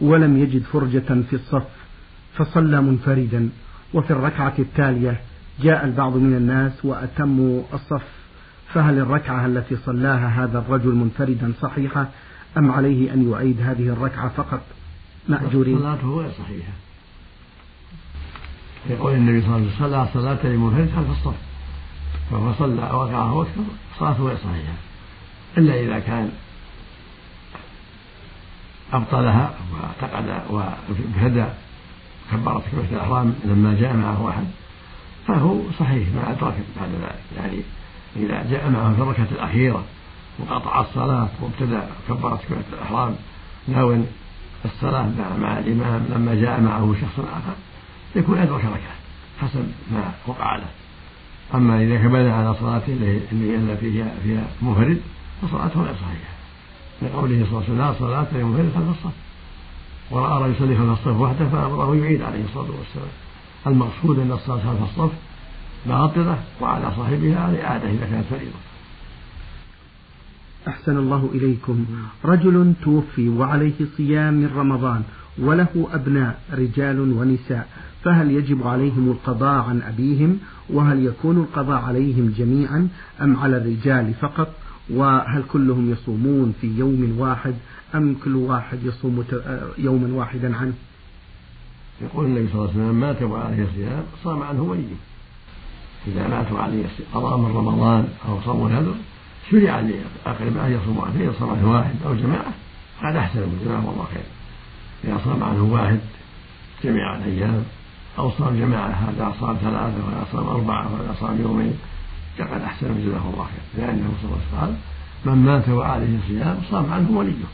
ولم 0.00 0.36
يجد 0.36 0.62
فرجة 0.62 1.22
في 1.30 1.32
الصف 1.36 1.66
فصلى 2.38 2.80
منفردا. 2.80 3.48
وفي 3.94 4.10
الركعة 4.10 4.54
التالية 4.58 5.20
جاء 5.60 5.84
البعض 5.84 6.16
من 6.16 6.34
الناس 6.34 6.84
وأتموا 6.84 7.62
الصف. 7.74 8.02
فهل 8.74 8.98
الركعة 8.98 9.46
التي 9.46 9.76
صلاها 9.76 10.44
هذا 10.44 10.58
الرجل 10.58 10.94
منفردا 10.94 11.52
صحيحة؟ 11.60 12.08
أم 12.58 12.70
عليه 12.70 13.14
أن 13.14 13.32
يعيد 13.32 13.60
هذه 13.60 13.88
الركعة 13.88 14.28
فقط؟ 14.28 14.60
مأجورين. 15.28 15.78
صلاته 15.78 16.08
غير 16.08 16.30
صحيحة. 16.30 16.72
يقول 18.90 19.12
النبي 19.12 19.40
صلى 19.40 19.56
الله 19.56 19.56
عليه 19.56 19.66
وسلم 19.66 19.88
صلى 19.88 20.22
صلاة 20.22 20.46
لمنفرد 20.46 20.90
خلف 20.96 21.10
الصف. 21.10 21.34
فهو 22.30 22.52
صلى 22.52 22.82
ركعة 22.82 23.42
أكثر 23.42 23.62
صلاته 23.98 24.22
غير 24.24 24.36
صحيحة. 24.36 24.74
إلا 25.58 25.80
إذا 25.80 25.98
كان 25.98 26.30
أبطلها 28.92 29.54
وأعتقد 29.72 30.50
وابتدى 30.50 31.44
كبارة 32.32 32.62
كبيرة 32.72 32.86
الإحرام 32.92 33.34
لما 33.44 33.76
جاء 33.80 33.96
معه 33.96 34.30
أحد 34.30 34.44
فهو 35.26 35.58
صحيح 35.78 36.08
مع 36.16 36.30
أدرك 36.30 36.54
بعد 36.80 36.90
ذلك. 37.02 37.20
يعني 37.36 37.60
إذا 38.16 38.50
جاء 38.50 38.70
معه 38.70 38.94
في 38.94 39.02
الركعة 39.02 39.28
الأخيرة 39.32 39.84
وقطع 40.38 40.80
الصلاة 40.80 41.28
وابتدى 41.40 41.80
كبارة 42.08 42.36
كبيرة 42.46 42.64
الإحرام 42.72 43.14
ناوي 43.68 44.00
الصلاة 44.64 45.08
مع 45.38 45.58
الإمام 45.58 46.06
لما 46.14 46.34
جاء 46.34 46.60
معه 46.60 46.94
شخص 47.00 47.18
آخر 47.18 47.54
يكون 48.16 48.38
أدرك 48.38 48.64
ركعة 48.64 48.96
حسب 49.40 49.66
ما 49.92 50.12
وقع 50.26 50.56
له. 50.56 50.68
أما 51.54 51.82
إذا 51.82 51.96
كمل 51.96 52.30
على 52.30 52.54
صلاته 52.54 52.92
اللي 53.32 53.76
فيها 53.76 54.14
فيها 54.22 54.44
منفرد 54.62 55.00
فصلاته 55.42 55.80
غير 55.80 55.94
صحيحة. 55.94 56.36
لقوله 57.02 57.46
صلى 57.50 57.58
الله 57.58 57.64
عليه 57.64 57.66
وسلم 57.66 57.78
لا 57.78 57.92
صلاة 57.98 58.26
لمنفرد 58.32 58.72
خلف 58.74 58.88
الصف. 58.88 59.25
رجل 60.12 60.46
يصلي 60.46 60.76
خلف 60.76 60.90
الصف 60.90 61.20
وحده 61.20 61.48
فأمره 61.48 61.96
يعيد 61.96 62.22
عليه 62.22 62.44
الصلاة 62.44 62.70
والسلام. 62.78 63.14
المقصود 63.66 64.18
أن 64.18 64.32
الصلاة 64.32 64.58
خلف 64.58 64.82
الصف 64.82 65.12
باطلة 65.86 66.38
وعلى 66.60 66.92
صاحبها 66.96 67.50
الإعادة 67.50 67.90
إذا 67.90 68.06
كانت 68.10 68.24
فريضة. 68.30 68.58
أحسن 70.68 70.96
الله 70.96 71.30
إليكم. 71.34 71.86
رجل 72.24 72.72
توفي 72.82 73.28
وعليه 73.28 73.74
صيام 73.96 74.34
من 74.34 74.50
رمضان 74.56 75.02
وله 75.38 75.88
أبناء 75.92 76.40
رجال 76.52 77.00
ونساء 77.00 77.68
فهل 78.04 78.30
يجب 78.30 78.66
عليهم 78.66 79.10
القضاء 79.10 79.64
عن 79.64 79.82
أبيهم؟ 79.82 80.38
وهل 80.70 81.06
يكون 81.06 81.36
القضاء 81.36 81.82
عليهم 81.82 82.34
جميعا 82.38 82.88
أم 83.22 83.36
على 83.36 83.56
الرجال 83.56 84.14
فقط؟ 84.14 84.48
وهل 84.90 85.42
كلهم 85.52 85.90
يصومون 85.92 86.54
في 86.60 86.78
يوم 86.78 87.14
واحد؟ 87.18 87.54
أم 87.96 88.16
كل 88.24 88.36
واحد 88.36 88.78
يصوم 88.82 89.24
يوما 89.78 90.14
واحدا 90.14 90.56
عنه؟ 90.56 90.74
يقول 92.00 92.26
النبي 92.26 92.48
صلى 92.52 92.60
الله 92.60 92.70
عليه 92.70 92.80
وسلم 92.80 93.00
مات 93.00 93.22
وعليه 93.22 93.66
صيام 93.74 94.04
صام 94.24 94.42
عنه 94.42 94.62
وليه 94.62 94.96
إذا 96.06 96.28
مات 96.28 96.52
وعليه 96.52 96.84
قضاء 97.14 97.36
من 97.36 97.56
رمضان 97.56 98.08
أو 98.28 98.40
صوم 98.44 98.68
نذر 98.68 98.94
شرع 99.50 99.80
لأقرب 99.80 100.56
أن 100.56 100.72
يصوم 100.72 101.00
عنه 101.00 101.20
إذا 101.20 101.32
صام 101.40 101.50
عنه 101.50 101.70
واحد 101.70 101.94
أو 102.06 102.14
جماعة 102.14 102.52
هذا 103.00 103.18
أحسن 103.18 103.40
من 103.40 103.60
جزاهم 103.64 103.88
الله 103.88 104.06
خير 104.14 104.24
إذا 105.04 105.20
صام 105.24 105.44
عنه 105.44 105.62
واحد 105.72 106.00
جميع 106.84 107.16
الأيام 107.16 107.62
أو 108.18 108.30
صام 108.30 108.58
جماعة 108.58 108.88
هذا 108.88 109.34
صام 109.40 109.56
ثلاثة 109.56 110.04
وهذا 110.06 110.26
صام 110.32 110.48
أربعة 110.48 110.92
وهذا 110.92 111.16
صام 111.20 111.40
يومين 111.40 111.78
فقد 112.38 112.60
أحسن 112.60 112.86
جزاه 112.86 113.30
الله 113.32 113.44
خير 113.44 113.86
لأنه 113.86 114.12
صلى 114.22 114.30
الله 114.30 114.40
عليه 114.52 114.66
وسلم 114.66 114.76
من 115.24 115.34
مات 115.34 115.68
وعليه 115.68 116.18
صيام 116.28 116.58
صام 116.70 116.92
عنه 116.92 117.10
وليه. 117.10 117.44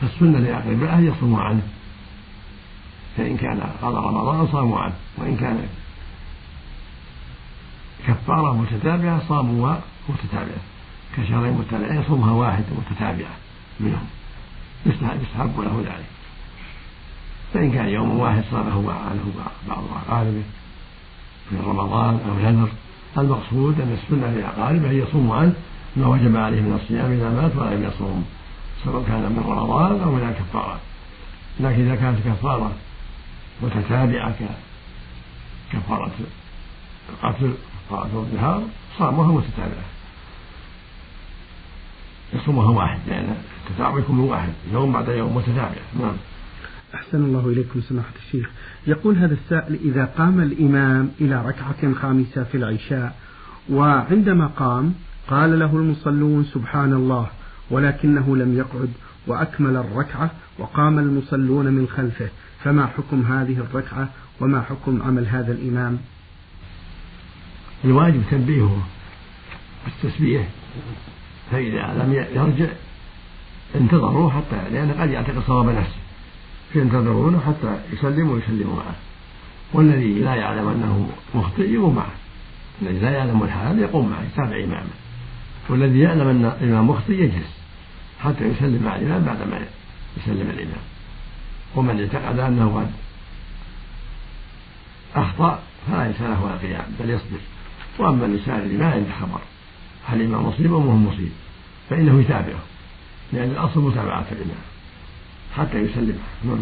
فالسنة 0.00 0.38
لأقربائه 0.38 0.98
يصوموا 0.98 1.40
عنه 1.40 1.62
فإن 3.16 3.36
كان 3.36 3.60
قضى 3.82 3.96
رمضان 3.96 4.48
صاموا 4.52 4.78
عنه 4.78 4.94
وإن 5.18 5.36
كان 5.36 5.68
كفارة 8.06 8.52
متتابعة 8.52 9.28
صاموها 9.28 9.80
متتابعة. 10.08 10.62
كشهرين 11.16 11.52
متتابعين 11.52 12.00
يصومها 12.00 12.32
واحدة 12.32 12.66
متتابعة 12.78 13.34
منهم. 13.80 14.06
يستحب 14.86 15.60
له 15.60 15.82
ذلك. 15.86 16.06
فإن 17.54 17.72
كان 17.72 17.88
يوم 17.88 18.18
واحد 18.18 18.42
صامه 18.50 18.92
عنه 18.92 19.32
بعض 19.68 19.84
أقاربه 20.06 20.42
من 21.50 21.62
رمضان 21.66 22.20
أو 22.28 22.50
نذر 22.50 22.68
المقصود 23.18 23.80
أن 23.80 23.98
السنة 24.02 24.30
لأقاربه 24.30 24.90
أن 24.90 24.98
يصوموا 24.98 25.36
عنه 25.36 25.54
ما 25.96 26.06
وجب 26.06 26.36
عليه 26.36 26.60
من 26.60 26.80
الصيام 26.82 27.12
إذا 27.12 27.30
مات 27.30 27.56
ولم 27.56 27.84
يصوم. 27.84 28.24
سواء 28.84 29.04
كان 29.08 29.20
من 29.20 29.44
رمضان 29.46 30.00
أو 30.00 30.12
من 30.12 30.28
الكفارات 30.28 30.80
لكن 31.60 31.86
إذا 31.86 31.94
كانت 31.94 32.18
كفارة 32.26 32.72
متتابعة 33.62 34.34
كفارة 35.72 36.10
القتل 37.10 37.54
كفارة 37.86 38.10
الظهار 38.14 38.62
صامها 38.98 39.32
متتابعة. 39.32 39.84
يصومها 42.32 42.70
واحد 42.70 42.98
لأن 43.08 43.36
التتابع 43.68 43.98
يكون 43.98 44.18
واحد 44.18 44.52
يوم 44.72 44.92
بعد 44.92 45.08
يوم 45.08 45.36
متتابع. 45.36 45.80
نعم. 46.00 46.16
أحسن 46.94 47.24
الله 47.24 47.46
إليكم 47.46 47.80
سماحة 47.80 48.12
الشيخ. 48.26 48.50
يقول 48.86 49.16
هذا 49.16 49.34
السائل 49.34 49.78
إذا 49.84 50.04
قام 50.04 50.40
الإمام 50.40 51.10
إلى 51.20 51.42
ركعة 51.46 51.94
خامسة 51.94 52.44
في 52.44 52.56
العشاء 52.56 53.16
وعندما 53.70 54.46
قام 54.46 54.94
قال 55.28 55.58
له 55.58 55.76
المصلون 55.76 56.44
سبحان 56.44 56.92
الله 56.92 57.26
ولكنه 57.70 58.36
لم 58.36 58.56
يقعد 58.56 58.90
وأكمل 59.26 59.76
الركعة 59.76 60.30
وقام 60.58 60.98
المصلون 60.98 61.66
من 61.66 61.88
خلفه. 61.88 62.28
فما 62.64 62.86
حكم 62.86 63.22
هذه 63.22 63.58
الركعة 63.58 64.08
وما 64.40 64.60
حكم 64.62 65.02
عمل 65.02 65.26
هذا 65.26 65.52
الإمام؟ 65.52 65.98
الواجب 67.84 68.22
تنبيهه 68.30 68.86
بالتسبيح. 69.84 70.48
فإذا 71.50 72.04
لم 72.04 72.12
يرجع 72.12 72.72
انتظروا 73.74 74.30
حتى 74.30 74.70
لأنه 74.72 75.02
قد 75.02 75.10
يعتقد 75.10 75.42
صواب 75.46 75.68
نفسه. 75.68 76.00
فينتظرونه 76.72 77.40
حتى 77.40 77.78
يسلم 77.92 78.30
ويسلموا 78.30 78.76
معه. 78.76 78.94
والذي 79.72 80.14
لا 80.14 80.34
يعلم 80.34 80.68
أنه 80.68 81.10
مخطئ 81.34 81.70
يقوم 81.70 81.94
معه. 81.94 82.12
الذي 82.82 82.98
لا 82.98 83.10
يعلم 83.10 83.42
الحال 83.42 83.78
يقوم 83.78 84.10
معه 84.10 84.22
يتابع 84.22 84.64
إمامه. 84.64 84.90
والذي 85.68 85.98
يعلم 85.98 86.28
أن 86.28 86.44
الإمام 86.44 86.90
مخطئ 86.90 87.12
يجلس. 87.12 87.59
حتى 88.20 88.44
يسلم 88.44 88.82
مع 88.84 88.96
الإمام 88.96 89.24
بعدما 89.24 89.66
يسلم 90.16 90.50
الإمام. 90.50 90.82
ومن 91.76 92.00
اعتقد 92.00 92.38
أنه 92.38 92.76
قد 92.76 92.90
أخطأ 95.14 95.62
فلا 95.86 96.08
ليس 96.08 96.20
له 96.20 96.54
القيام 96.54 96.84
بل 97.00 97.10
يصبر. 97.10 97.40
وأما 97.98 98.26
الإنسان 98.26 98.58
الذي 98.58 98.76
ما 98.76 98.90
عنده 98.90 99.12
خبر 99.20 99.40
هل 100.06 100.20
الإمام 100.20 100.46
مصيب 100.46 100.74
أم 100.74 100.82
هو 100.82 100.96
مصيب 100.96 101.32
فإنه 101.90 102.20
يتابعه 102.20 102.62
لأن 103.32 103.50
الأصل 103.50 103.80
متابعة 103.80 104.26
الإمام. 104.32 104.64
حتى 105.56 105.78
يسلم. 105.78 106.18
نعم. 106.44 106.58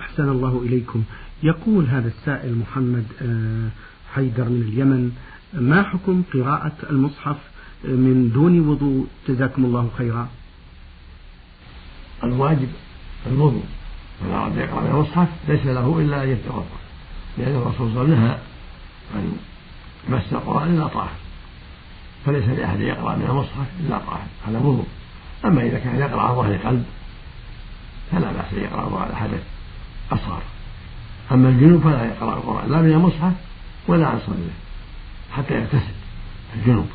أحسن 0.00 0.28
الله 0.28 0.62
إليكم. 0.66 1.02
يقول 1.42 1.86
هذا 1.86 2.08
السائل 2.08 2.54
محمد 2.54 3.04
آه، 3.22 3.68
حيدر 4.14 4.44
من 4.44 4.62
اليمن 4.62 5.12
ما 5.52 5.82
حكم 5.82 6.22
قراءة 6.34 6.76
المصحف 6.90 7.36
من 7.84 8.30
دون 8.34 8.68
وضوء؟ 8.68 9.06
جزاكم 9.28 9.64
الله 9.64 9.90
خيرا. 9.98 10.28
الواجب 12.24 12.68
الوضوء 13.26 13.64
من 14.22 14.32
أراد 14.32 14.56
يقرأ 14.56 14.80
من 14.80 14.90
المصحف 14.90 15.28
ليس 15.48 15.66
له 15.66 15.98
إلا 16.00 16.22
أن 16.22 16.28
يتوضأ. 16.28 16.64
لأن 17.38 17.56
الرسول 17.56 17.74
صلى 17.74 17.86
الله 17.86 18.00
عليه 18.00 18.12
وسلم 18.12 18.24
نهى 18.24 18.38
عن 19.14 19.32
مس 20.08 20.32
القرآن 20.32 20.74
إلا 20.74 20.86
طاهر 20.86 21.16
فليس 22.26 22.44
لأحد 22.44 22.80
يقرأ 22.80 23.16
من 23.16 23.26
المصحف 23.28 23.66
إلا 23.80 23.98
طاهر 23.98 24.26
هذا 24.48 24.58
وضوء 24.58 24.86
أما 25.44 25.62
إذا 25.62 25.78
كان 25.78 25.98
يقرأ 25.98 26.22
على 26.22 26.34
ظهر 26.34 26.56
قلب 26.56 26.84
فلا 28.12 28.32
بأس 28.32 28.52
أن 28.52 28.62
يقرأه 28.62 29.00
على 29.00 29.16
حدث 29.16 29.42
أصغر. 30.12 30.42
أما 31.32 31.48
الجنوب 31.48 31.82
فلا 31.82 32.04
يقرأ 32.04 32.34
القرآن 32.34 32.70
لا 32.70 32.82
من 32.82 32.92
المصحف 32.92 33.32
ولا 33.88 34.06
عن 34.06 34.18
صدره 34.26 34.56
حتى 35.32 35.54
يغتسل 35.54 35.94
الجنوب. 36.56 36.86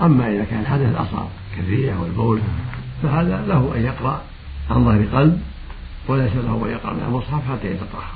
أما 0.00 0.32
إذا 0.32 0.44
كان 0.44 0.60
الحدث 0.60 0.96
أصغر 0.96 1.28
كالريح 1.56 2.00
والبول 2.00 2.40
فهذا 3.02 3.44
له 3.46 3.72
أن 3.76 3.82
يقرأ 3.82 4.22
عن 4.70 4.84
ظهر 4.84 5.04
قلب 5.04 5.40
وليس 6.08 6.32
له 6.32 6.66
أن 6.66 6.70
يقرأ 6.70 6.92
من 6.92 7.02
المصحف 7.02 7.50
حتى 7.50 7.66
يتطهر. 7.66 8.10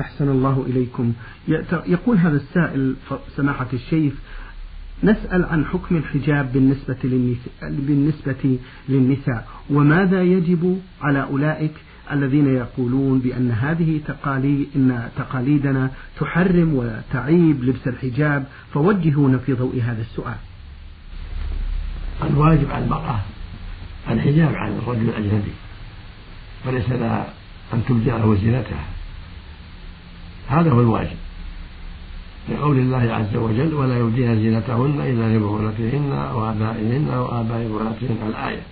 أحسن 0.00 0.28
الله 0.28 0.64
إليكم. 0.68 1.12
يقول 1.86 2.16
هذا 2.16 2.36
السائل 2.36 2.94
سماحة 3.36 3.66
الشيخ 3.72 4.12
نسأل 5.02 5.44
عن 5.44 5.64
حكم 5.64 5.96
الحجاب 5.96 6.52
بالنسبة 6.52 6.96
للنساء, 7.04 7.52
بالنسبة 7.62 8.58
للنساء 8.88 9.48
وماذا 9.70 10.22
يجب 10.22 10.80
على 11.02 11.22
أولئك 11.22 11.72
الذين 12.12 12.56
يقولون 12.56 13.18
بأن 13.18 13.50
هذه 13.50 14.00
تقاليد 14.06 14.68
إن 14.76 15.08
تقاليدنا 15.16 15.90
تحرم 16.20 16.74
وتعيب 16.74 17.64
لبس 17.64 17.88
الحجاب؟ 17.88 18.46
فوجهونا 18.74 19.38
في 19.38 19.52
ضوء 19.52 19.80
هذا 19.82 20.00
السؤال. 20.00 20.36
الواجب 22.22 22.70
على 22.70 22.84
المرأة 22.84 23.20
الحجاب 24.10 24.54
عن 24.54 24.78
الرجل 24.78 25.08
الأجنبي 25.08 25.52
وليس 26.66 26.88
لها 26.90 27.26
أن 27.74 27.84
تبدي 27.88 28.10
له 28.10 28.34
زينتها 28.34 28.84
هذا 30.48 30.70
هو 30.70 30.80
الواجب. 30.80 31.16
لقول 32.48 32.78
الله 32.78 33.14
عز 33.14 33.36
وجل 33.36 33.74
ولا 33.74 33.98
يبدين 33.98 34.36
زينتهن 34.36 35.00
إلا 35.00 35.36
لبعولتهن 35.36 36.12
وآبائهن 36.34 37.08
وآباء 37.08 37.68
بعولتهن 37.68 38.18
الآية. 38.28 38.62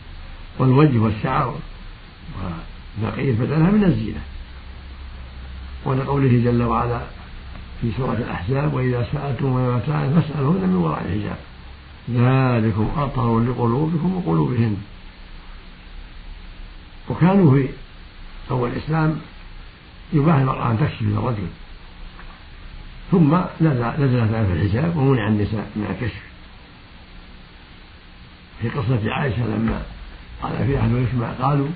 والوجه 0.59 0.99
والشعر 0.99 1.55
بقية 3.03 3.33
بدنها 3.33 3.71
من 3.71 3.85
الزينة. 3.85 4.21
ولقوله 5.85 6.43
جل 6.45 6.63
وعلا 6.63 7.01
في 7.81 7.91
سورة 7.97 8.13
الأحزاب 8.13 8.75
وإذا 8.75 9.07
سألتم 9.13 9.77
متاعا 9.77 10.09
فاسألوهن 10.09 10.69
من 10.69 10.75
وراء 10.75 11.05
الحجاب. 11.05 11.39
ذلكم 12.11 12.91
أطهر 12.97 13.41
لقلوبكم 13.41 14.17
وقلوبهن. 14.17 14.77
وكانوا 17.23 17.55
في 17.55 17.69
أول 18.51 18.71
الإسلام 18.71 19.21
يباح 20.13 20.37
المرأة 20.37 20.71
أن 20.71 20.79
تكشف 20.79 21.03
للرجل 21.03 21.47
ثم 23.11 23.35
نزلت 23.61 24.35
آية 24.35 24.53
الحجاب 24.53 24.97
ومنع 24.97 25.29
النساء 25.29 25.71
من 25.77 25.87
الكشف. 25.91 26.23
في 28.61 28.69
قصة 28.69 29.13
عائشة 29.13 29.47
لما 29.47 29.83
قال 30.43 30.67
في 30.67 30.79
أهل 30.79 30.97
الإسماء 30.97 31.37
قالوا 31.43 31.69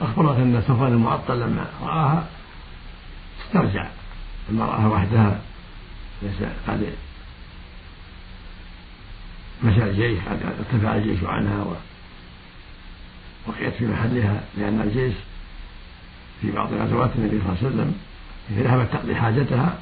أخبرت 0.00 0.38
أن 0.38 0.62
صفوان 0.68 0.92
المعطل 0.92 1.40
لما 1.40 1.66
رآها 1.82 2.26
استرجع 3.46 3.86
لما 4.50 4.64
رآها 4.64 4.88
وحدها 4.88 5.40
ليس 6.22 6.48
قد 6.68 6.92
مشى 9.64 9.82
الجيش 9.82 10.18
قد 10.18 10.40
ارتفع 10.58 10.96
الجيش 10.96 11.24
عنها 11.24 11.64
وبقيت 13.48 13.74
في 13.74 13.86
محلها 13.86 14.40
لأن 14.58 14.80
الجيش 14.80 15.14
في 16.40 16.50
بعض 16.50 16.72
غزوات 16.72 17.10
النبي 17.18 17.40
صلى 17.40 17.48
الله 17.48 17.56
عليه 17.58 17.68
وسلم 17.68 17.94
ذهبت 18.52 18.92
تقضي 18.92 19.14
حاجتها 19.14 19.78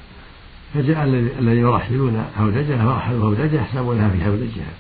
فجاء 0.74 1.04
الذين 1.04 1.58
يرحلون 1.58 2.26
هودجها 2.38 2.84
فرحلوا 2.84 3.24
هودجها 3.24 3.60
يحسبونها 3.62 4.08
في 4.08 4.26
هودجها. 4.26 4.72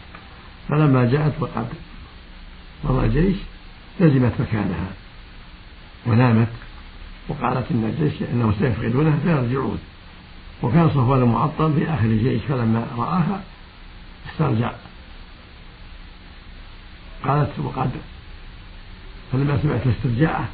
فلما 0.68 1.04
جاءت 1.04 1.32
وقد 1.40 1.66
مضى 2.84 3.06
الجيش 3.06 3.36
لزمت 4.00 4.32
مكانها. 4.40 4.90
ونامت 6.06 6.48
وقالت 7.28 7.66
إن 7.70 7.84
الجيش 7.84 8.22
انهم 8.22 8.54
سيفقدونها 8.58 9.18
فيرجعون. 9.24 9.78
وكان 10.62 10.88
صفوان 10.88 11.24
معطل 11.24 11.72
في 11.72 11.90
آخر 11.94 12.04
الجيش 12.04 12.42
فلما 12.48 12.86
رآها 12.96 13.42
استرجع. 14.32 14.72
قالت 17.24 17.58
وقد 17.58 17.90
فلما 19.32 19.62
سمعت 19.62 19.86
استرجاعه. 19.86 20.48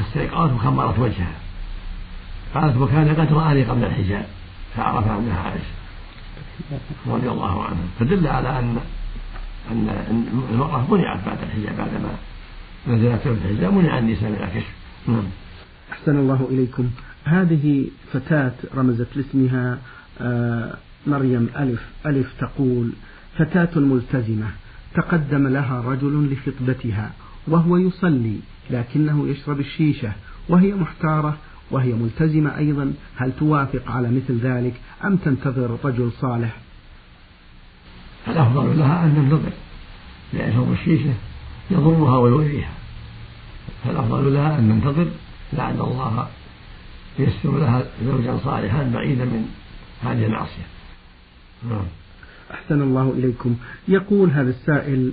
استيقظت 0.00 0.52
وخمرت 0.52 0.98
وجهها. 0.98 1.36
قالت 2.54 2.76
وكان 2.76 3.08
قد 3.08 3.32
رآني 3.32 3.64
قبل 3.64 3.84
الحجاب 3.84 4.26
فعرف 4.76 5.08
أنها 5.08 5.40
عائشة. 5.40 5.76
رضي 7.06 7.28
الله 7.28 7.64
عنها. 7.64 7.84
فدل 7.98 8.26
على 8.26 8.58
أن 8.58 8.78
أن 9.70 10.24
المرأة 10.52 10.94
منعت 10.94 11.26
بعد 11.26 11.38
الحجاب 11.42 11.76
بعدما 11.76 12.10
نزلت 12.88 13.26
الحجاب 13.26 13.72
منع 13.72 13.98
النساء 13.98 14.30
من 14.30 14.36
الكشف 14.36 14.72
نعم. 15.08 15.24
أحسن 15.92 16.18
الله 16.18 16.48
إليكم. 16.50 16.90
هذه 17.24 17.84
فتاة 18.12 18.52
رمزت 18.74 19.16
لاسمها 19.16 19.78
آه، 20.20 20.74
مريم 21.06 21.48
ألف 21.56 21.80
ألف 22.06 22.32
تقول 22.40 22.92
فتاة 23.38 23.78
ملتزمة. 23.80 24.50
تقدم 24.94 25.48
لها 25.48 25.80
رجل 25.80 26.32
لخطبتها 26.32 27.12
وهو 27.48 27.76
يصلي 27.76 28.38
لكنه 28.70 29.28
يشرب 29.28 29.60
الشيشة 29.60 30.12
وهي 30.48 30.74
محتارة 30.74 31.36
وهي 31.70 31.92
ملتزمة 31.92 32.56
أيضا 32.58 32.92
هل 33.16 33.32
توافق 33.38 33.90
على 33.90 34.10
مثل 34.10 34.38
ذلك 34.38 34.74
أم 35.04 35.16
تنتظر 35.16 35.78
رجل 35.84 36.10
صالح؟ 36.20 36.56
الأفضل 38.28 38.78
لها 38.78 39.04
أن 39.04 39.14
تنتظر 39.16 39.52
لأن 40.32 40.52
شرب 40.52 40.72
الشيشة 40.72 41.14
يضرها 41.70 42.18
ويؤذيها. 42.18 42.72
فالأفضل 43.84 44.34
لها 44.34 44.58
أن 44.58 44.68
تنتظر 44.68 45.06
لعل 45.52 45.80
الله 45.80 46.28
ييسر 47.18 47.58
لها 47.58 47.84
زوجا 48.04 48.38
صالحا 48.44 48.82
بعيدا 48.82 49.24
من 49.24 49.48
هذه 50.02 50.26
المعصية. 50.26 50.66
نعم. 51.70 51.84
أحسن 52.54 52.82
الله 52.82 53.14
إليكم. 53.18 53.56
يقول 53.88 54.30
هذا 54.30 54.50
السائل 54.50 55.12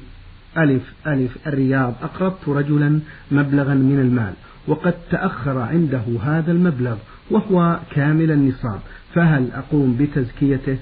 ألف 0.58 0.94
ألف 1.08 1.48
الرياض 1.48 1.94
أقرضت 2.04 2.50
رجلا 2.50 3.00
مبلغا 3.32 3.74
من 3.74 4.00
المال 4.00 4.34
وقد 4.68 4.94
تأخر 5.12 5.60
عنده 5.60 6.04
هذا 6.24 6.52
المبلغ 6.52 6.98
وهو 7.32 7.80
كامل 7.92 8.32
النصاب 8.32 8.80
فهل 9.14 9.52
أقوم 9.52 9.98
بتزكيته؟ 10.00 10.78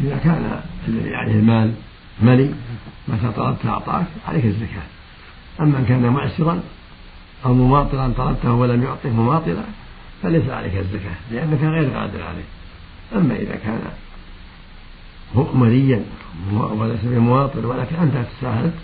إذا 0.00 0.16
كان 0.16 0.60
الذي 0.88 1.14
عليه 1.14 1.32
المال 1.32 1.72
ملي 2.22 2.54
متى 3.08 3.32
طلبت 3.36 3.66
أعطاك 3.66 4.06
عليك 4.28 4.44
الزكاة. 4.44 4.86
أما 5.60 5.78
إن 5.78 5.84
كان 5.84 6.02
معسرا 6.02 6.60
أو 7.44 7.54
مماطلا 7.54 8.12
طلبته 8.12 8.52
ولم 8.52 8.82
يعطه 8.82 9.08
مماطلا 9.08 9.64
فليس 10.22 10.50
عليك 10.50 10.76
الزكاة 10.76 11.16
لأنك 11.32 11.60
غير 11.60 11.90
قادر 11.90 12.22
عليه. 12.22 12.44
أما 13.16 13.36
إذا 13.36 13.56
كان 13.56 13.80
مليا 15.34 16.04
وليس 16.52 17.00
بمواطن 17.04 17.64
ولكن 17.64 17.96
أنت 17.96 18.26
تساهلت 18.38 18.74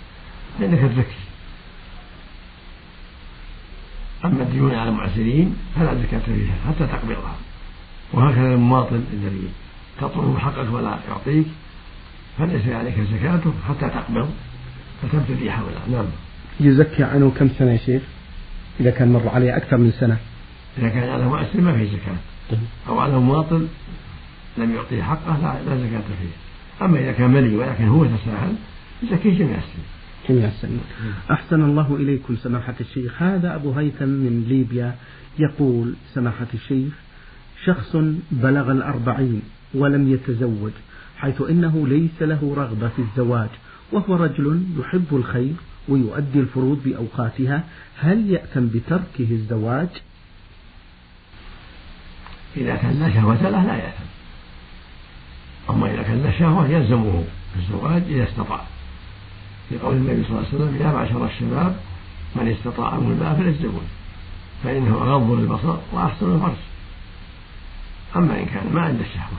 فإنك 0.59 0.79
تزكي 0.79 1.25
أما 4.25 4.43
الديون 4.43 4.75
على 4.75 4.89
المعسرين 4.89 5.55
فلا 5.75 5.95
زكاة 5.95 6.19
فيها 6.19 6.55
حتى 6.67 6.87
تقبضها. 6.87 7.35
وهكذا 8.13 8.53
المواطن 8.53 9.03
الذي 9.13 9.49
تطلب 10.01 10.37
حقك 10.37 10.73
ولا 10.73 10.97
يعطيك 11.09 11.45
فليس 12.37 12.67
عليك 12.67 12.95
زكاته 13.13 13.53
حتى 13.69 13.89
تقبض 13.89 14.29
فتبتدي 15.01 15.51
حوله 15.51 15.79
نعم. 15.91 16.05
يزكي 16.59 17.03
عنه 17.03 17.31
كم 17.39 17.49
سنة 17.59 17.71
يا 17.71 17.77
شيخ؟ 17.77 18.01
إذا 18.79 18.91
كان 18.91 19.13
مر 19.13 19.29
عليه 19.29 19.57
أكثر 19.57 19.77
من 19.77 19.91
سنة. 19.91 20.17
إذا 20.77 20.89
كان 20.89 21.09
على 21.09 21.25
مؤسر 21.25 21.61
ما 21.61 21.77
في 21.77 21.85
زكاة. 21.85 22.59
أو 22.87 22.99
على 22.99 23.19
مواطن 23.19 23.67
لم 24.57 24.75
يعطيه 24.75 25.03
حقه 25.03 25.59
لا, 25.67 25.77
زكاة 25.77 25.99
فيه. 25.99 26.85
أما 26.85 26.99
إذا 26.99 27.11
كان 27.11 27.29
ملي 27.29 27.55
ولكن 27.55 27.87
هو 27.87 28.05
تساهل 28.05 28.55
يزكي 29.03 29.31
جميع 29.31 29.57
السنين. 29.57 29.85
جميع 30.29 30.47
السنين. 30.47 30.81
أحسن 31.31 31.61
الله 31.61 31.95
إليكم 31.95 32.35
سماحة 32.35 32.75
الشيخ. 32.81 33.21
هذا 33.21 33.55
أبو 33.55 33.71
هيثم 33.71 34.07
من 34.07 34.45
ليبيا 34.49 34.95
يقول 35.39 35.93
سماحة 36.13 36.47
الشيخ 36.53 36.93
شخص 37.65 37.95
بلغ 38.31 38.71
الأربعين 38.71 39.41
ولم 39.73 40.13
يتزوج 40.13 40.71
حيث 41.17 41.41
إنه 41.41 41.87
ليس 41.87 42.21
له 42.21 42.53
رغبة 42.57 42.87
في 42.87 42.99
الزواج 42.99 43.49
وهو 43.91 44.15
رجل 44.15 44.63
يحب 44.79 45.05
الخير 45.11 45.53
ويؤدي 45.87 46.39
الفروض 46.39 46.81
بأوقاتها. 46.85 47.63
هل 47.99 48.29
يأثم 48.29 48.65
بتركه 48.65 49.31
الزواج؟ 49.31 49.87
إذا 52.57 52.75
كان 52.75 52.99
لا 52.99 53.13
شهوة 53.13 53.49
له 53.49 53.65
لا 53.65 53.75
يأثم 53.75 54.14
أما 55.69 55.93
إذا 55.93 56.03
كان 56.03 56.33
شهوة 56.39 56.67
يلزمه 56.67 57.23
الزواج 57.55 58.03
إذا 58.07 58.23
استطاع. 58.23 58.61
لقول 59.71 59.95
النبي 59.95 60.23
صلى 60.23 60.29
الله 60.29 60.47
عليه 60.47 60.55
وسلم 60.55 60.81
يا 60.81 60.91
معشر 60.93 61.25
الشباب 61.25 61.75
من 62.35 62.47
استطاع 62.47 62.95
من 62.95 63.11
الباء 63.11 63.35
فليتزوج 63.35 63.83
فإنه 64.63 64.95
أغض 64.95 65.31
للبصر 65.31 65.77
وأحسن 65.93 66.35
الفرج. 66.35 66.55
أما 68.15 68.39
إن 68.39 68.45
كان 68.45 68.73
ما 68.73 68.81
عنده 68.81 69.03
الشهوة 69.03 69.37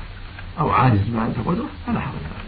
أو 0.58 0.70
عاجز 0.70 1.10
ما 1.14 1.20
عنده 1.20 1.40
قدرة 1.46 1.66
فلا 1.86 1.98
ولا 1.98 2.00
قوة 2.00 2.46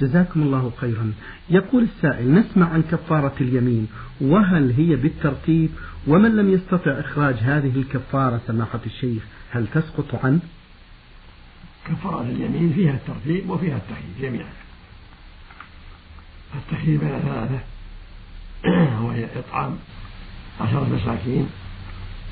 جزاكم 0.00 0.42
الله 0.42 0.72
خيرا. 0.76 1.12
يقول 1.50 1.82
السائل 1.82 2.34
نسمع 2.34 2.68
عن 2.68 2.82
كفارة 2.82 3.34
اليمين 3.40 3.88
وهل 4.20 4.72
هي 4.72 4.96
بالترتيب؟ 4.96 5.70
ومن 6.06 6.36
لم 6.36 6.52
يستطع 6.52 6.90
إخراج 6.90 7.34
هذه 7.34 7.72
الكفارة 7.76 8.40
سماحة 8.46 8.80
الشيخ 8.86 9.22
هل 9.50 9.66
تسقط 9.66 10.24
عنه؟ 10.24 10.40
كفارة 11.88 12.22
اليمين 12.22 12.72
فيها 12.74 12.92
الترتيب 12.92 13.50
وفيها 13.50 13.76
التخيير 13.76 14.30
جميعا. 14.32 14.52
التخيير 16.54 17.00
بين 17.00 17.08
ثلاثة 17.08 17.60
وهي 19.04 19.26
إطعام 19.36 19.78
عشرة 20.60 20.88
مساكين 20.92 21.48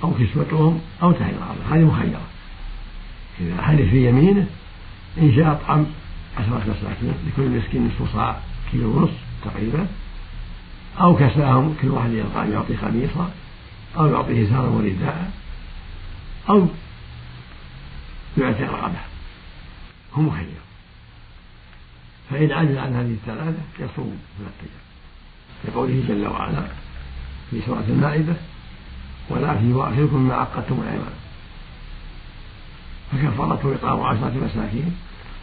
أو 0.04 0.10
كسوتهم 0.14 0.80
أو 1.02 1.12
تحرير 1.12 1.38
هذه 1.70 1.84
مخيرة. 1.84 2.20
إذا 3.40 3.62
حلف 3.62 3.90
في 3.90 4.08
يمينه 4.08 4.46
إن 5.18 5.34
شاء 5.36 5.52
أطعم 5.52 5.86
عشرة 6.38 6.58
مساكين 6.58 7.14
لكل 7.26 7.50
مسكين 7.50 7.86
نصف 7.86 8.12
صاع 8.12 8.40
كيلو 8.72 8.96
ونصف 8.96 9.18
تقريبا. 9.44 9.86
أو 11.00 11.16
كساهم 11.16 11.74
كل 11.82 11.88
واحد 11.88 12.10
يعطي 12.36 12.76
خميصة 12.76 13.30
أو 13.96 14.06
يعطيه 14.06 14.50
سارا 14.50 14.68
ورداء 14.68 15.30
أو 16.48 16.66
يعطي 18.38 18.62
رقبة. 18.62 19.15
هو 20.16 20.22
مخير. 20.22 20.46
فإن 22.30 22.52
عجز 22.52 22.76
عن 22.76 22.94
هذه 22.94 23.12
الثلاثة 23.12 23.62
يصوم 23.78 24.18
من 24.38 24.46
القيام. 24.46 24.86
لقوله 25.64 26.04
جل 26.08 26.26
وعلا 26.26 26.66
في 27.50 27.60
سورة 27.66 27.84
المائدة 27.88 28.34
ولكن 29.30 29.70
يؤخركم 29.70 30.24
بما 30.24 30.34
عقدتم 30.34 30.80
الأيمان 30.82 31.14
فكفارته 33.12 33.74
إطعام 33.74 34.00
عشرة 34.00 34.34
مساكين 34.44 34.96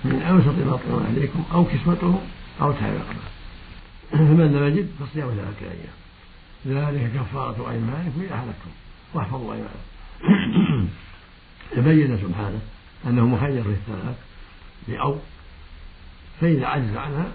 من 0.03 0.21
أوسط 0.21 0.47
ما 0.47 0.77
تطعمون 0.77 1.05
أهليكم 1.05 1.43
أو 1.53 1.65
كسوتهم 1.65 2.19
أو 2.61 2.71
تحرير 2.71 2.99
رقبة 2.99 3.33
فمن 4.11 4.53
لم 4.53 4.67
يجد 4.67 4.89
فصيام 4.99 5.29
ثلاثة 5.29 5.65
أيام. 5.71 5.93
ذلك 6.67 7.11
كفارة 7.15 7.71
أيمانكم 7.71 8.21
إذا 8.21 8.35
حلفتم 8.37 8.71
واحفظوا 9.13 9.53
أيمانكم. 9.53 10.87
تبين 11.75 12.17
سبحانه 12.17 12.59
أنه 13.07 13.25
مخير 13.25 13.63
في 13.63 13.69
الثلاث. 13.69 14.15
بأو 14.87 15.17
فإذا 16.41 16.65
عجز 16.65 16.95
عنها 16.95 17.27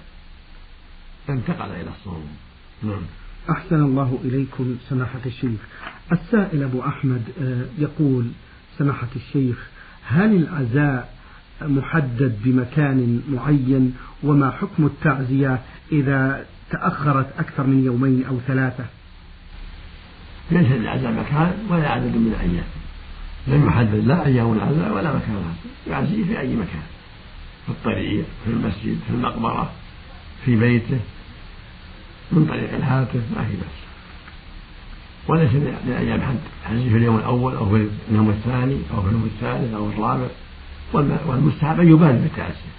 انتقل 1.29 1.71
إلى 1.71 1.91
الصوم. 1.99 2.27
نعم. 2.83 3.03
أحسن 3.51 3.83
الله 3.83 4.19
إليكم 4.25 4.77
سماحة 4.89 5.21
الشيخ. 5.27 5.61
السائل 6.13 6.63
أبو 6.63 6.83
أحمد 6.83 7.23
آه، 7.43 7.65
يقول 7.79 8.31
سماحة 8.79 9.09
الشيخ 9.17 9.67
هل 10.07 10.37
العزاء 10.37 11.15
محدد 11.63 12.39
بمكان 12.45 13.23
معين؟ 13.29 13.95
وما 14.23 14.51
حكم 14.51 14.87
التعزية 14.87 15.61
إذا 15.93 16.47
تأخرت 16.71 17.39
أكثر 17.39 17.67
من 17.67 17.85
يومين 17.85 18.25
أو 18.25 18.39
ثلاثة؟ 18.47 18.85
ليس 20.51 20.67
للعزاء 20.67 21.13
مكان 21.13 21.67
ولا 21.71 21.89
عدد 21.89 22.17
من 22.17 22.33
الأيام 22.37 22.65
لم 23.47 23.67
يحدد 23.67 24.07
لا 24.07 24.27
أيام 24.27 24.53
العزاء 24.53 24.93
ولا 24.93 25.17
مكان. 25.17 25.55
يعزي 25.91 26.25
في 26.25 26.41
أي 26.41 26.57
مكان. 26.57 26.83
في 27.69 27.75
الطريق 27.75 28.25
في 28.45 28.51
المسجد 28.51 28.99
في 29.07 29.11
المقبرة 29.11 29.73
في 30.45 30.57
بيته 30.57 31.01
من 32.33 32.47
طريق 32.47 32.75
الهاتف 32.75 33.23
ما 33.37 33.45
في 33.45 33.57
بأس. 33.57 33.79
وليس 35.29 35.51
لأيام 35.87 36.21
حد 36.23 36.39
حج 36.65 36.89
في 36.89 36.97
اليوم 36.97 37.17
الأول 37.17 37.55
أو 37.57 37.71
في 37.71 37.89
اليوم 38.11 38.31
الثاني 38.31 38.81
أو 38.95 39.03
في 39.03 39.09
اليوم 39.09 39.31
الثالث 39.35 39.75
أو 39.75 39.89
الرابع. 39.89 40.27
والمستحب 41.27 41.81
أن 41.81 41.89
يبالغ 41.89 42.13
بالتعزية 42.13 42.73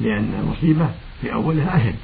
لأن 0.00 0.34
المصيبة 0.40 0.90
في 1.20 1.32
أولها 1.32 1.76
أشد. 1.76 1.96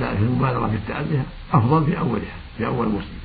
فالمبالغة 0.00 0.68
في 0.68 0.76
التعزية 0.76 1.24
أفضل 1.52 1.86
في 1.86 1.98
أولها 1.98 2.36
في 2.58 2.66
أول 2.66 2.86
مصيبة. 2.86 3.24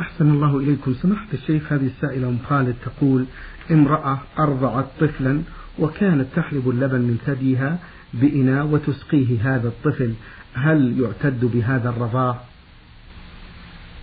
أحسن 0.00 0.30
الله 0.30 0.58
إليكم. 0.58 0.94
سماحة 0.94 1.26
الشيخ 1.32 1.72
هذه 1.72 1.86
السائلة 1.86 2.28
أم 2.28 2.38
خالد 2.48 2.76
تقول 2.84 3.26
امرأة 3.70 4.18
أرضعت 4.38 4.86
طفلا 5.00 5.42
وكانت 5.78 6.26
تحلب 6.36 6.70
اللبن 6.70 7.00
من 7.00 7.18
ثديها 7.26 7.78
بإناء 8.14 8.66
وتسقيه 8.66 9.54
هذا 9.54 9.68
الطفل 9.68 10.14
هل 10.54 11.00
يعتد 11.00 11.44
بهذا 11.44 11.88
الرضاع؟ 11.88 12.40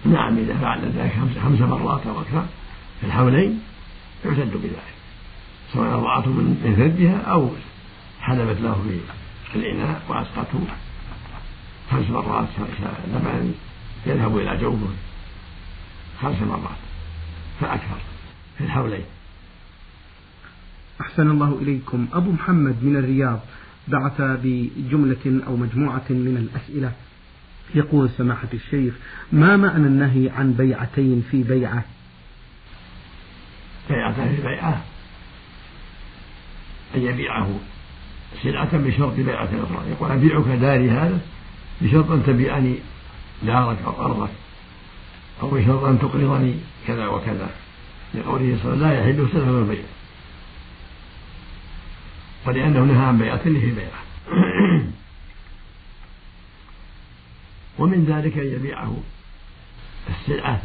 نعم 0.06 0.38
إذا 0.38 0.58
فعل 0.58 0.92
ذلك 0.98 1.14
خمس 1.44 1.60
مرات 1.62 2.08
أو 2.08 2.22
أكثر 2.22 2.46
في 3.02 3.08
الحولين 3.08 3.60
يعتد 4.26 4.52
بذلك 4.52 4.92
سواء 5.74 5.90
رضعته 5.90 6.30
من 6.30 6.76
ثديها 6.78 7.22
أو 7.22 7.50
حلبت 8.22 8.62
له 8.62 9.00
في 9.52 9.56
الإناء 9.56 10.02
وأسقته 10.10 10.60
خمس 11.92 12.10
مرات 12.10 12.48
لبن 13.14 13.54
يذهب 14.06 14.38
إلى 14.38 14.58
جوفه 14.58 14.88
خمس 16.22 16.42
مرات 16.42 16.78
فأكثر 17.62 17.98
في 18.58 18.64
الحولين 18.64 19.04
أحسن 21.02 21.32
الله 21.32 21.60
إليكم. 21.62 22.08
أبو 22.14 22.32
محمد 22.32 22.76
من 22.82 22.96
الرياض 22.96 23.40
بعث 23.88 24.22
بجملة 24.22 25.42
أو 25.48 25.56
مجموعة 25.56 26.06
من 26.10 26.38
الأسئلة. 26.38 26.92
يقول 27.76 28.10
سماحة 28.18 28.48
الشيخ 28.54 28.94
ما 29.32 29.58
معنى 29.58 29.88
النهي 29.88 30.30
عن 30.30 30.54
بيعتين 30.54 31.24
في 31.32 31.44
بيعة؟ 31.44 31.84
بيعتين 33.90 34.36
في 34.36 34.42
بيعة؟ 34.42 34.82
أن 36.96 37.02
يبيعه. 37.02 37.60
سلعة 38.44 38.78
بشرط 38.78 39.14
بيعة 39.14 39.50
أخرى. 39.64 39.90
يقول 39.92 40.12
أبيعك 40.12 40.60
داري 40.62 40.90
هذا؟ 40.90 41.20
بشرط 41.82 42.12
أن 42.12 42.24
تبيعني 42.28 42.76
دارك 43.44 43.78
أو 43.86 44.06
أرضك. 44.06 44.30
أو 45.42 45.50
بشرط 45.50 45.84
أن 45.84 46.00
تقرضني 46.00 46.56
كذا 46.88 47.08
وكذا. 47.08 47.50
لقوله 48.14 48.58
صلى 48.64 48.74
الله 48.74 48.88
عليه 48.88 49.00
وسلم 49.00 49.20
لا 49.20 49.24
يحل 49.24 49.28
سلم 49.34 49.60
البيع. 49.60 49.84
ولأنه 52.46 52.80
نهى 52.80 53.06
عن 53.06 53.18
بيعة 53.18 53.44
في 53.44 53.72
بيعة. 53.72 54.02
ومن 57.80 58.06
ذلك 58.06 58.38
أن 58.38 58.48
يبيعه 58.48 58.98
السلعة 60.10 60.62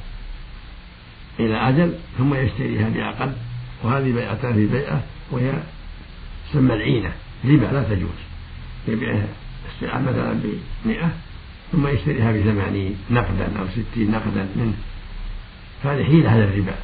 إلى 1.41 1.57
أجل 1.57 1.95
ثم 2.19 2.35
يشتريها 2.35 2.89
بأقل 2.89 3.33
وهذه 3.83 4.13
بيعتان 4.13 4.55
في 4.55 4.67
بيعة 4.67 5.03
وهي 5.31 5.53
تسمى 6.51 6.75
العينة 6.75 7.13
ربا 7.45 7.67
لا 7.67 7.83
تجوز. 7.83 8.19
يبيع 8.89 9.25
السلعة 9.75 9.99
مثلا 9.99 10.41
بمئة 10.85 11.11
ثم 11.73 11.87
يشتريها 11.87 12.33
بثمانين 12.33 12.97
نقدا 13.11 13.59
أو 13.59 13.67
ستين 13.69 14.11
نقدا 14.11 14.49
منه 14.57 14.75
فهذه 15.83 16.05
حيلة 16.05 16.31
على 16.31 16.45
الربا. 16.45 16.75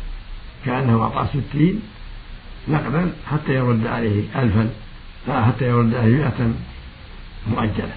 كأنه 0.66 1.02
أعطاه 1.02 1.26
ستين 1.26 1.83
نقدا 2.68 3.12
حتى 3.31 3.55
يرد 3.55 3.87
عليه 3.87 4.42
ألفا. 4.42 4.70
حتى 5.28 5.64
يرد 5.64 5.94
عليه 5.94 6.16
مئة 6.16 6.52
مؤجلة. 7.50 7.94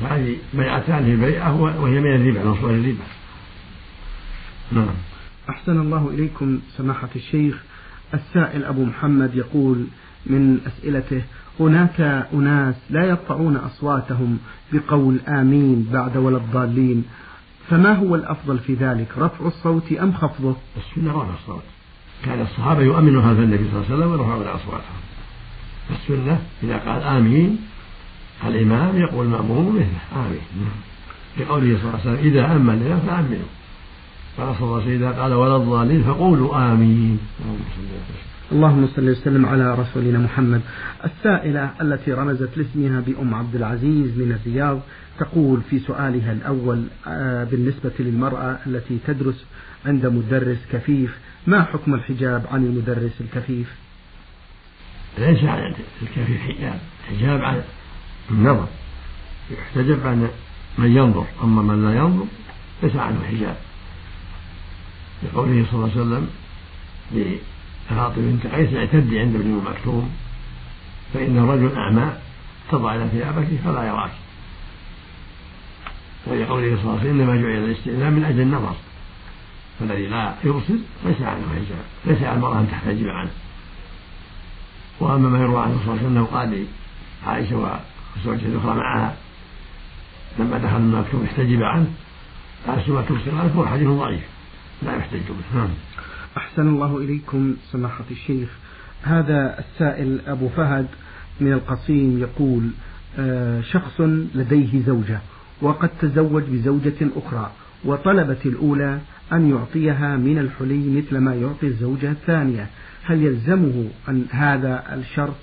فهذه 0.00 0.36
بيعتان 0.54 1.04
في 1.04 1.16
بيعة 1.16 1.60
وهي 1.60 2.00
من 2.00 2.14
الربا 2.14 2.44
نصف 2.50 2.64
الربا. 2.64 3.04
نعم. 4.72 4.94
أحسن 5.48 5.80
الله 5.80 6.10
إليكم 6.14 6.60
سماحة 6.76 7.08
الشيخ. 7.16 7.62
السائل 8.14 8.64
أبو 8.64 8.84
محمد 8.84 9.34
يقول 9.34 9.86
من 10.26 10.60
أسئلته 10.66 11.22
هناك 11.60 12.00
أناس 12.34 12.74
لا 12.90 13.04
يرفعون 13.04 13.56
أصواتهم 13.56 14.38
بقول 14.72 15.20
آمين 15.28 15.88
بعد 15.92 16.16
ولا 16.16 16.36
الضالين. 16.36 17.04
فما 17.70 17.92
هو 17.92 18.14
الأفضل 18.14 18.58
في 18.58 18.74
ذلك 18.74 19.08
رفع 19.18 19.46
الصوت 19.46 19.92
أم 19.92 20.12
خفضه؟ 20.12 20.56
السنة 20.76 21.10
رفع 21.12 21.34
الصوت 21.34 21.62
كان 22.24 22.40
الصحابة 22.40 22.82
يؤمنون 22.82 23.24
هذا 23.24 23.42
النبي 23.42 23.64
صلى 23.70 23.82
الله 23.82 23.86
عليه 23.86 23.96
وسلم 23.96 24.10
ويرفعون 24.10 24.46
أصواتهم. 24.46 25.03
السنة 25.90 26.38
إذا 26.62 26.76
قال 26.76 27.02
آمين 27.02 27.58
الإمام 28.46 28.96
يقول 28.96 29.26
المأموم 29.26 29.76
مثله 29.76 30.26
آمين. 30.26 30.40
لقوله 31.40 31.78
صلى 31.78 31.88
الله 31.88 32.00
عليه 32.00 32.10
وسلم 32.10 32.32
إذا 32.32 32.56
أمن 32.56 32.82
لنا 32.82 32.96
فأمنوا. 32.96 33.48
قال 34.38 34.54
صلى 34.56 34.64
الله 34.64 34.82
عليه 34.82 34.84
وسلم 34.84 35.08
إذا 35.08 35.22
قال 35.22 35.32
ولا 35.32 35.56
الضالين 35.56 36.02
فقولوا 36.02 36.72
آمين. 36.72 37.18
اللهم 38.52 38.86
صل 38.96 39.08
وسلم 39.08 39.46
على 39.46 39.74
رسولنا 39.74 40.18
محمد. 40.18 40.60
السائلة 41.04 41.70
التي 41.80 42.12
رمزت 42.12 42.58
لاسمها 42.58 43.00
بأم 43.00 43.34
عبد 43.34 43.54
العزيز 43.56 44.18
من 44.18 44.38
الرياض 44.40 44.80
تقول 45.18 45.60
في 45.70 45.78
سؤالها 45.78 46.32
الأول 46.32 46.82
آه، 47.06 47.44
بالنسبة 47.44 47.92
للمرأة 47.98 48.58
التي 48.66 48.98
تدرس 49.06 49.44
عند 49.86 50.06
مدرس 50.06 50.58
كفيف 50.72 51.18
ما 51.46 51.62
حكم 51.62 51.94
الحجاب 51.94 52.46
عن 52.52 52.64
المدرس 52.64 53.20
الكفيف؟ 53.20 53.83
ليس 55.18 55.44
على 55.44 55.74
الكفيف 56.02 56.40
حجاب 56.40 56.80
حجاب 57.08 57.42
عن 57.42 57.62
النظر. 58.30 58.66
يحتجب 59.50 60.06
عن 60.06 60.28
من 60.78 60.96
ينظر 60.96 61.26
أما 61.42 61.62
من 61.62 61.84
لا 61.84 61.98
ينظر 61.98 62.26
ليس 62.82 62.96
عنه 62.96 63.24
حجاب. 63.24 63.56
لقوله 65.22 65.66
صلى 65.70 65.74
الله 65.74 65.90
عليه 65.90 66.00
وسلم 66.00 66.30
لفاطمة 67.12 68.16
بنت 68.16 68.46
قيس 68.46 68.74
اعتدي 68.74 69.20
عند 69.20 69.34
ابن 69.34 69.62
مكتوم 69.66 70.10
فإن 71.14 71.38
الرجل 71.38 71.76
أعمى 71.76 72.12
تضع 72.70 72.94
إلى 72.94 73.08
ثيابك 73.08 73.46
فلا 73.64 73.84
يراك. 73.84 74.10
ولقوله 76.26 76.76
صلى 76.76 76.82
الله 76.82 77.00
عليه 77.00 77.10
وسلم 77.10 77.20
إنما 77.20 77.36
جعل 77.36 77.64
الاستئذان 77.64 78.12
من 78.12 78.24
أجل 78.24 78.40
النظر 78.40 78.74
فالذي 79.80 80.06
لا 80.06 80.34
يبصر 80.44 80.74
ليس 81.04 81.22
عنه 81.22 81.42
حجاب 81.48 81.84
ليس 82.04 82.22
على 82.22 82.36
المرأة 82.36 82.60
أن 82.60 82.68
تحتجب 82.70 83.08
عنه. 83.08 83.30
وأما 85.00 85.28
ما 85.28 85.38
يروى 85.38 85.62
عنه 85.62 85.74
صلى 85.74 85.82
الله 85.82 85.92
عليه 85.92 86.06
وسلم 86.06 86.24
قال 86.24 86.66
لعائشة 87.26 87.80
وزوجته 88.16 88.46
الأخرى 88.46 88.74
معها 88.74 89.16
لما 90.38 90.58
دخل 90.58 90.76
المكتوم 90.76 91.24
احتجب 91.24 91.62
عنه 91.62 91.86
قال 92.66 92.92
ما 92.92 93.02
تبصر 93.02 93.34
عنه 93.34 93.52
هو 93.56 93.66
حديث 93.66 93.88
ضعيف 93.88 94.22
لا 94.82 94.96
يحتج 94.96 95.18
به. 95.18 95.58
نعم. 95.58 95.68
أحسن 96.36 96.68
الله 96.68 96.98
إليكم 96.98 97.56
سماحة 97.72 98.04
الشيخ. 98.10 98.48
هذا 99.02 99.58
السائل 99.58 100.20
أبو 100.26 100.48
فهد 100.48 100.86
من 101.40 101.52
القصيم 101.52 102.18
يقول 102.18 102.70
آه، 103.18 103.60
شخص 103.60 104.00
لديه 104.34 104.82
زوجة 104.86 105.20
وقد 105.62 105.90
تزوج 106.00 106.42
بزوجة 106.42 107.08
أخرى 107.16 107.50
وطلبت 107.84 108.46
الأولى 108.46 108.98
أن 109.32 109.50
يعطيها 109.50 110.16
من 110.16 110.38
الحلي 110.38 111.02
مثل 111.02 111.18
ما 111.18 111.34
يعطي 111.34 111.66
الزوجة 111.66 112.10
الثانية. 112.10 112.66
هل 113.06 113.22
يلزمه 113.22 113.90
أن 114.08 114.26
هذا 114.30 114.94
الشرط؟ 114.94 115.34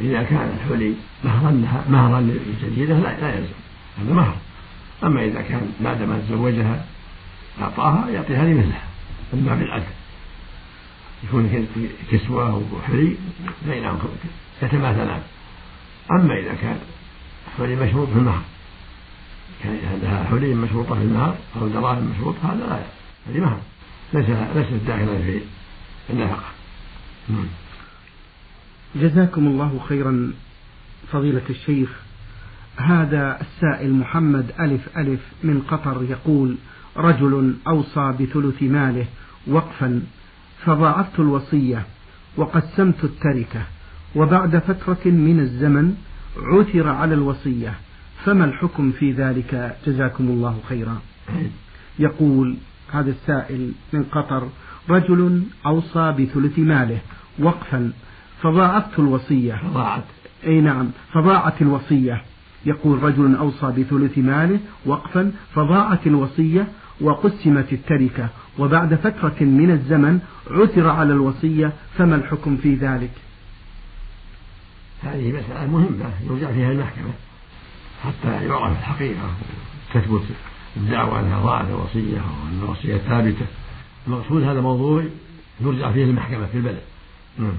إذا 0.00 0.22
كان 0.22 0.58
الحلي 0.58 0.94
مهرا 1.24 1.50
لها 1.50 1.84
مهرا 1.88 2.20
للجديدة 2.20 2.98
لا 2.98 3.20
لا 3.20 3.34
يلزم. 3.34 3.52
هذا 3.98 4.14
مهر. 4.14 4.34
أما 5.04 5.24
إذا 5.24 5.42
كان 5.42 5.72
بعدما 5.80 6.20
تزوجها 6.28 6.84
أعطاها 7.62 8.08
يعطيها 8.10 8.44
لمثلها. 8.44 8.82
من 9.32 9.44
باب 9.44 9.62
العدل 9.62 9.84
يكون 11.24 11.66
كسوة 12.12 12.64
وحلي 12.72 13.16
بينهم 13.66 13.98
يتماثلان 14.62 15.22
أما 16.10 16.38
إذا 16.38 16.54
كان 16.62 16.78
حلي 17.58 17.76
مشروط 17.76 18.08
في 18.08 18.18
المهر. 18.18 18.42
كان 19.62 19.78
لها 20.02 20.24
حلي 20.24 20.54
مشروطة 20.54 20.94
في 20.94 21.02
المهر 21.02 21.36
أو 21.56 21.68
دراهم 21.68 22.12
مشروطة 22.16 22.52
هذا 22.52 22.66
لا 22.66 22.80
هذه 23.28 23.40
مهر. 23.40 23.60
ليس 24.14 24.26
ليست 24.54 24.86
داخلة 24.86 25.22
في 25.24 25.40
النفقة 26.10 26.44
جزاكم 28.96 29.46
الله 29.46 29.80
خيرا 29.88 30.32
فضيلة 31.12 31.42
الشيخ. 31.50 31.90
هذا 32.76 33.40
السائل 33.40 33.92
محمد 33.92 34.50
ألف 34.60 34.98
ألف 34.98 35.20
من 35.42 35.62
قطر 35.68 36.02
يقول 36.08 36.56
رجل 36.96 37.54
أوصى 37.66 38.14
بثلث 38.20 38.62
ماله 38.62 39.06
وقفا 39.46 40.02
فضاعفت 40.64 41.20
الوصية 41.20 41.86
وقسمت 42.36 43.04
التركة 43.04 43.62
وبعد 44.16 44.58
فترة 44.58 45.10
من 45.10 45.40
الزمن 45.40 45.96
عثر 46.36 46.88
على 46.88 47.14
الوصية. 47.14 47.74
فما 48.24 48.44
الحكم 48.44 48.92
في 48.92 49.12
ذلك؟ 49.12 49.76
جزاكم 49.86 50.24
الله 50.24 50.60
خيرا. 50.68 51.00
يقول 51.98 52.56
هذا 52.92 53.10
السائل 53.10 53.72
من 53.92 54.04
قطر 54.04 54.48
رجل 54.88 55.42
أوصى 55.66 56.12
بثلث 56.18 56.58
ماله 56.58 56.98
وقفا 57.38 57.92
فضاعفت 58.42 58.98
الوصية. 58.98 59.60
ضاعت 59.74 60.04
أي 60.46 60.60
نعم 60.60 60.90
فضاعت 61.12 61.62
الوصية. 61.62 62.22
يقول 62.66 63.02
رجل 63.02 63.36
أوصى 63.36 63.66
بثلث 63.66 64.18
ماله 64.18 64.60
وقفا 64.86 65.32
فضاعت 65.54 66.06
الوصية 66.06 66.68
وقسمت 67.00 67.72
التركة. 67.72 68.28
وبعد 68.58 68.94
فترة 68.94 69.36
من 69.40 69.70
الزمن 69.70 70.20
عثر 70.50 70.88
على 70.88 71.12
الوصية 71.12 71.72
فما 71.98 72.16
الحكم 72.16 72.56
في 72.56 72.74
ذلك؟ 72.74 73.10
هذه 75.02 75.32
مسألة 75.32 75.66
مهمة 75.66 76.10
يرجع 76.30 76.52
فيها 76.52 76.72
المحكمة. 76.72 77.12
حتى 78.04 78.46
يعرف 78.46 78.78
الحقيقة. 78.78 79.30
تثبت 79.94 80.22
الدعوة 80.76 81.20
أنها 81.20 81.40
ضاعت 81.40 81.66
الوصية 81.68 82.16
وأن 82.16 82.58
الوصية 82.62 82.96
ثابتة. 82.96 83.46
المقصود 84.06 84.42
هذا 84.42 84.60
موضوع 84.60 85.04
يرجع 85.60 85.92
فيه 85.92 86.04
المحكمة 86.04 86.46
في 86.46 86.58
البلد. 86.58 86.80
نعم. 87.38 87.56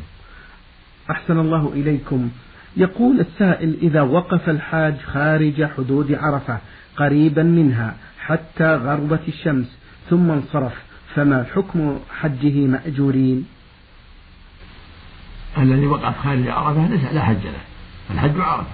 أحسن 1.12 1.39
الله 1.39 1.71
إليكم. 1.73 2.30
يقول 2.77 3.19
السائل 3.19 3.77
إذا 3.82 4.01
وقف 4.01 4.49
الحاج 4.49 4.97
خارج 4.97 5.63
حدود 5.63 6.13
عرفة 6.13 6.58
قريبا 6.97 7.43
منها 7.43 7.95
حتى 8.19 8.75
غربت 8.75 9.21
الشمس 9.27 9.77
ثم 10.10 10.32
انصرف 10.32 10.73
فما 11.15 11.45
حكم 11.56 11.99
حجه 12.19 12.67
مأجورين؟ 12.67 13.45
الذي 15.58 15.86
وقف 15.86 16.17
خارج 16.17 16.47
عرفة 16.47 16.88
ليس 16.88 17.13
لا 17.13 17.23
حج 17.23 17.43
له 17.43 17.62
الحج 18.12 18.39
عرفة. 18.39 18.67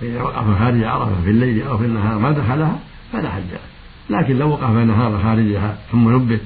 فإذا 0.00 0.22
وقف 0.22 0.58
خارج 0.58 0.84
عرفة 0.84 1.22
في 1.24 1.30
الليل 1.30 1.62
أو 1.62 1.78
في 1.78 1.84
النهار 1.84 2.18
ما 2.18 2.30
دخلها 2.30 2.78
فلا 3.12 3.30
حج 3.30 3.42
له. 3.52 4.18
لكن 4.18 4.38
لو 4.38 4.50
وقف 4.50 4.70
نهار 4.70 5.22
خارجها 5.22 5.78
ثم 5.92 6.14
نبه 6.16 6.40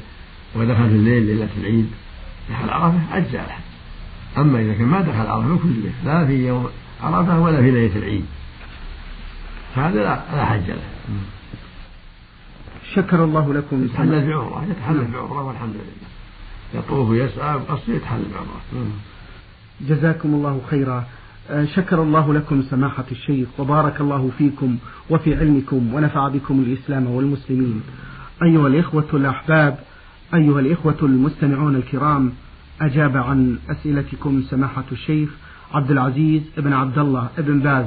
ودخل 0.56 0.88
في 0.88 0.94
الليل 0.96 1.22
ليلة 1.22 1.48
العيد. 1.60 1.90
دخل 2.50 2.70
عرفة 2.70 3.16
أجزاء 3.16 3.44
الحج 3.44 3.62
أما 4.38 4.60
إذا 4.60 4.72
كان 4.72 4.86
ما 4.86 5.00
دخل 5.00 5.26
عرفة 5.26 5.56
كله 5.56 5.92
لا 6.04 6.26
في 6.26 6.46
يوم 6.46 6.68
عرفة 7.02 7.40
ولا 7.40 7.60
في 7.60 7.70
ليلة 7.70 7.96
العيد. 7.96 8.24
فهذا 9.74 10.02
لا, 10.02 10.22
لا 10.36 10.44
حج 10.44 10.70
له. 10.70 10.82
شكر 12.94 13.24
الله 13.24 13.54
لكم. 13.54 13.84
يتحلل 13.84 14.28
بعمرة 14.28 14.64
يتحلل 14.70 15.04
بعمرة 15.04 15.42
والحمد 15.42 15.74
لله. 15.74 16.10
يطوف 16.74 17.08
ويسعى 17.08 17.58
بقصده 17.58 17.94
يتحلل 17.94 18.24
بعمرة 18.34 18.86
جزاكم 19.80 20.34
الله 20.34 20.60
خيرا. 20.70 21.04
آه، 21.50 21.64
شكر 21.64 22.02
الله 22.02 22.34
لكم 22.34 22.62
سماحة 22.62 23.04
الشيخ 23.12 23.48
وبارك 23.58 24.00
الله 24.00 24.30
فيكم 24.38 24.76
وفي 25.10 25.34
علمكم 25.34 25.94
ونفع 25.94 26.28
بكم 26.28 26.60
الإسلام 26.66 27.06
والمسلمين. 27.06 27.82
أيها 28.42 28.66
الإخوة 28.66 29.08
الأحباب 29.14 29.78
أيها 30.34 30.60
الإخوة 30.60 30.96
المستمعون 31.02 31.76
الكرام 31.76 32.32
أجاب 32.80 33.16
عن 33.16 33.58
أسئلتكم 33.70 34.42
سماحة 34.50 34.84
الشيخ 34.92 35.30
عبد 35.74 35.90
العزيز 35.90 36.42
بن 36.56 36.72
عبد 36.72 36.98
الله 36.98 37.28
بن 37.38 37.60
باز 37.60 37.86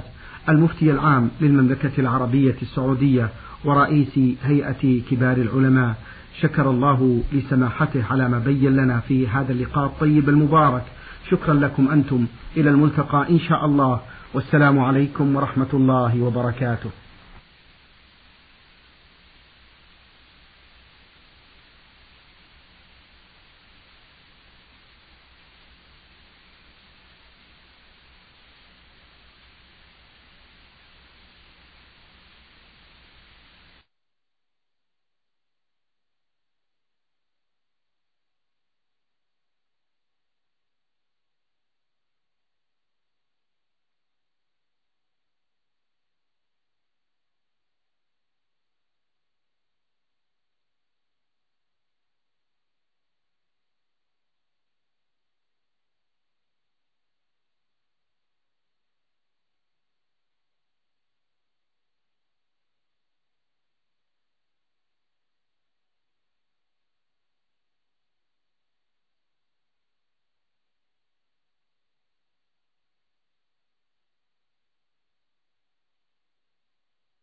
المفتي 0.50 0.92
العام 0.92 1.30
للمملكة 1.42 1.92
العربية 1.98 2.56
السعودية 2.62 3.30
ورئيس 3.66 4.20
هيئة 4.44 5.02
كبار 5.12 5.38
العلماء. 5.38 5.96
شكر 6.42 6.70
الله 6.70 7.24
لسماحته 7.34 8.04
على 8.12 8.30
ما 8.30 8.40
بين 8.40 8.76
لنا 8.76 9.00
في 9.00 9.28
هذا 9.28 9.52
اللقاء 9.52 9.86
الطيب 9.86 10.30
المبارك. 10.30 10.84
شكرا 11.30 11.54
لكم 11.54 11.88
أنتم. 11.92 12.26
إلى 12.58 12.70
الملتقى 12.70 13.30
إن 13.30 13.40
شاء 13.40 13.66
الله. 13.66 14.00
والسلام 14.34 14.80
عليكم 14.80 15.36
ورحمة 15.36 15.70
الله 15.74 16.22
وبركاته. 16.22 16.90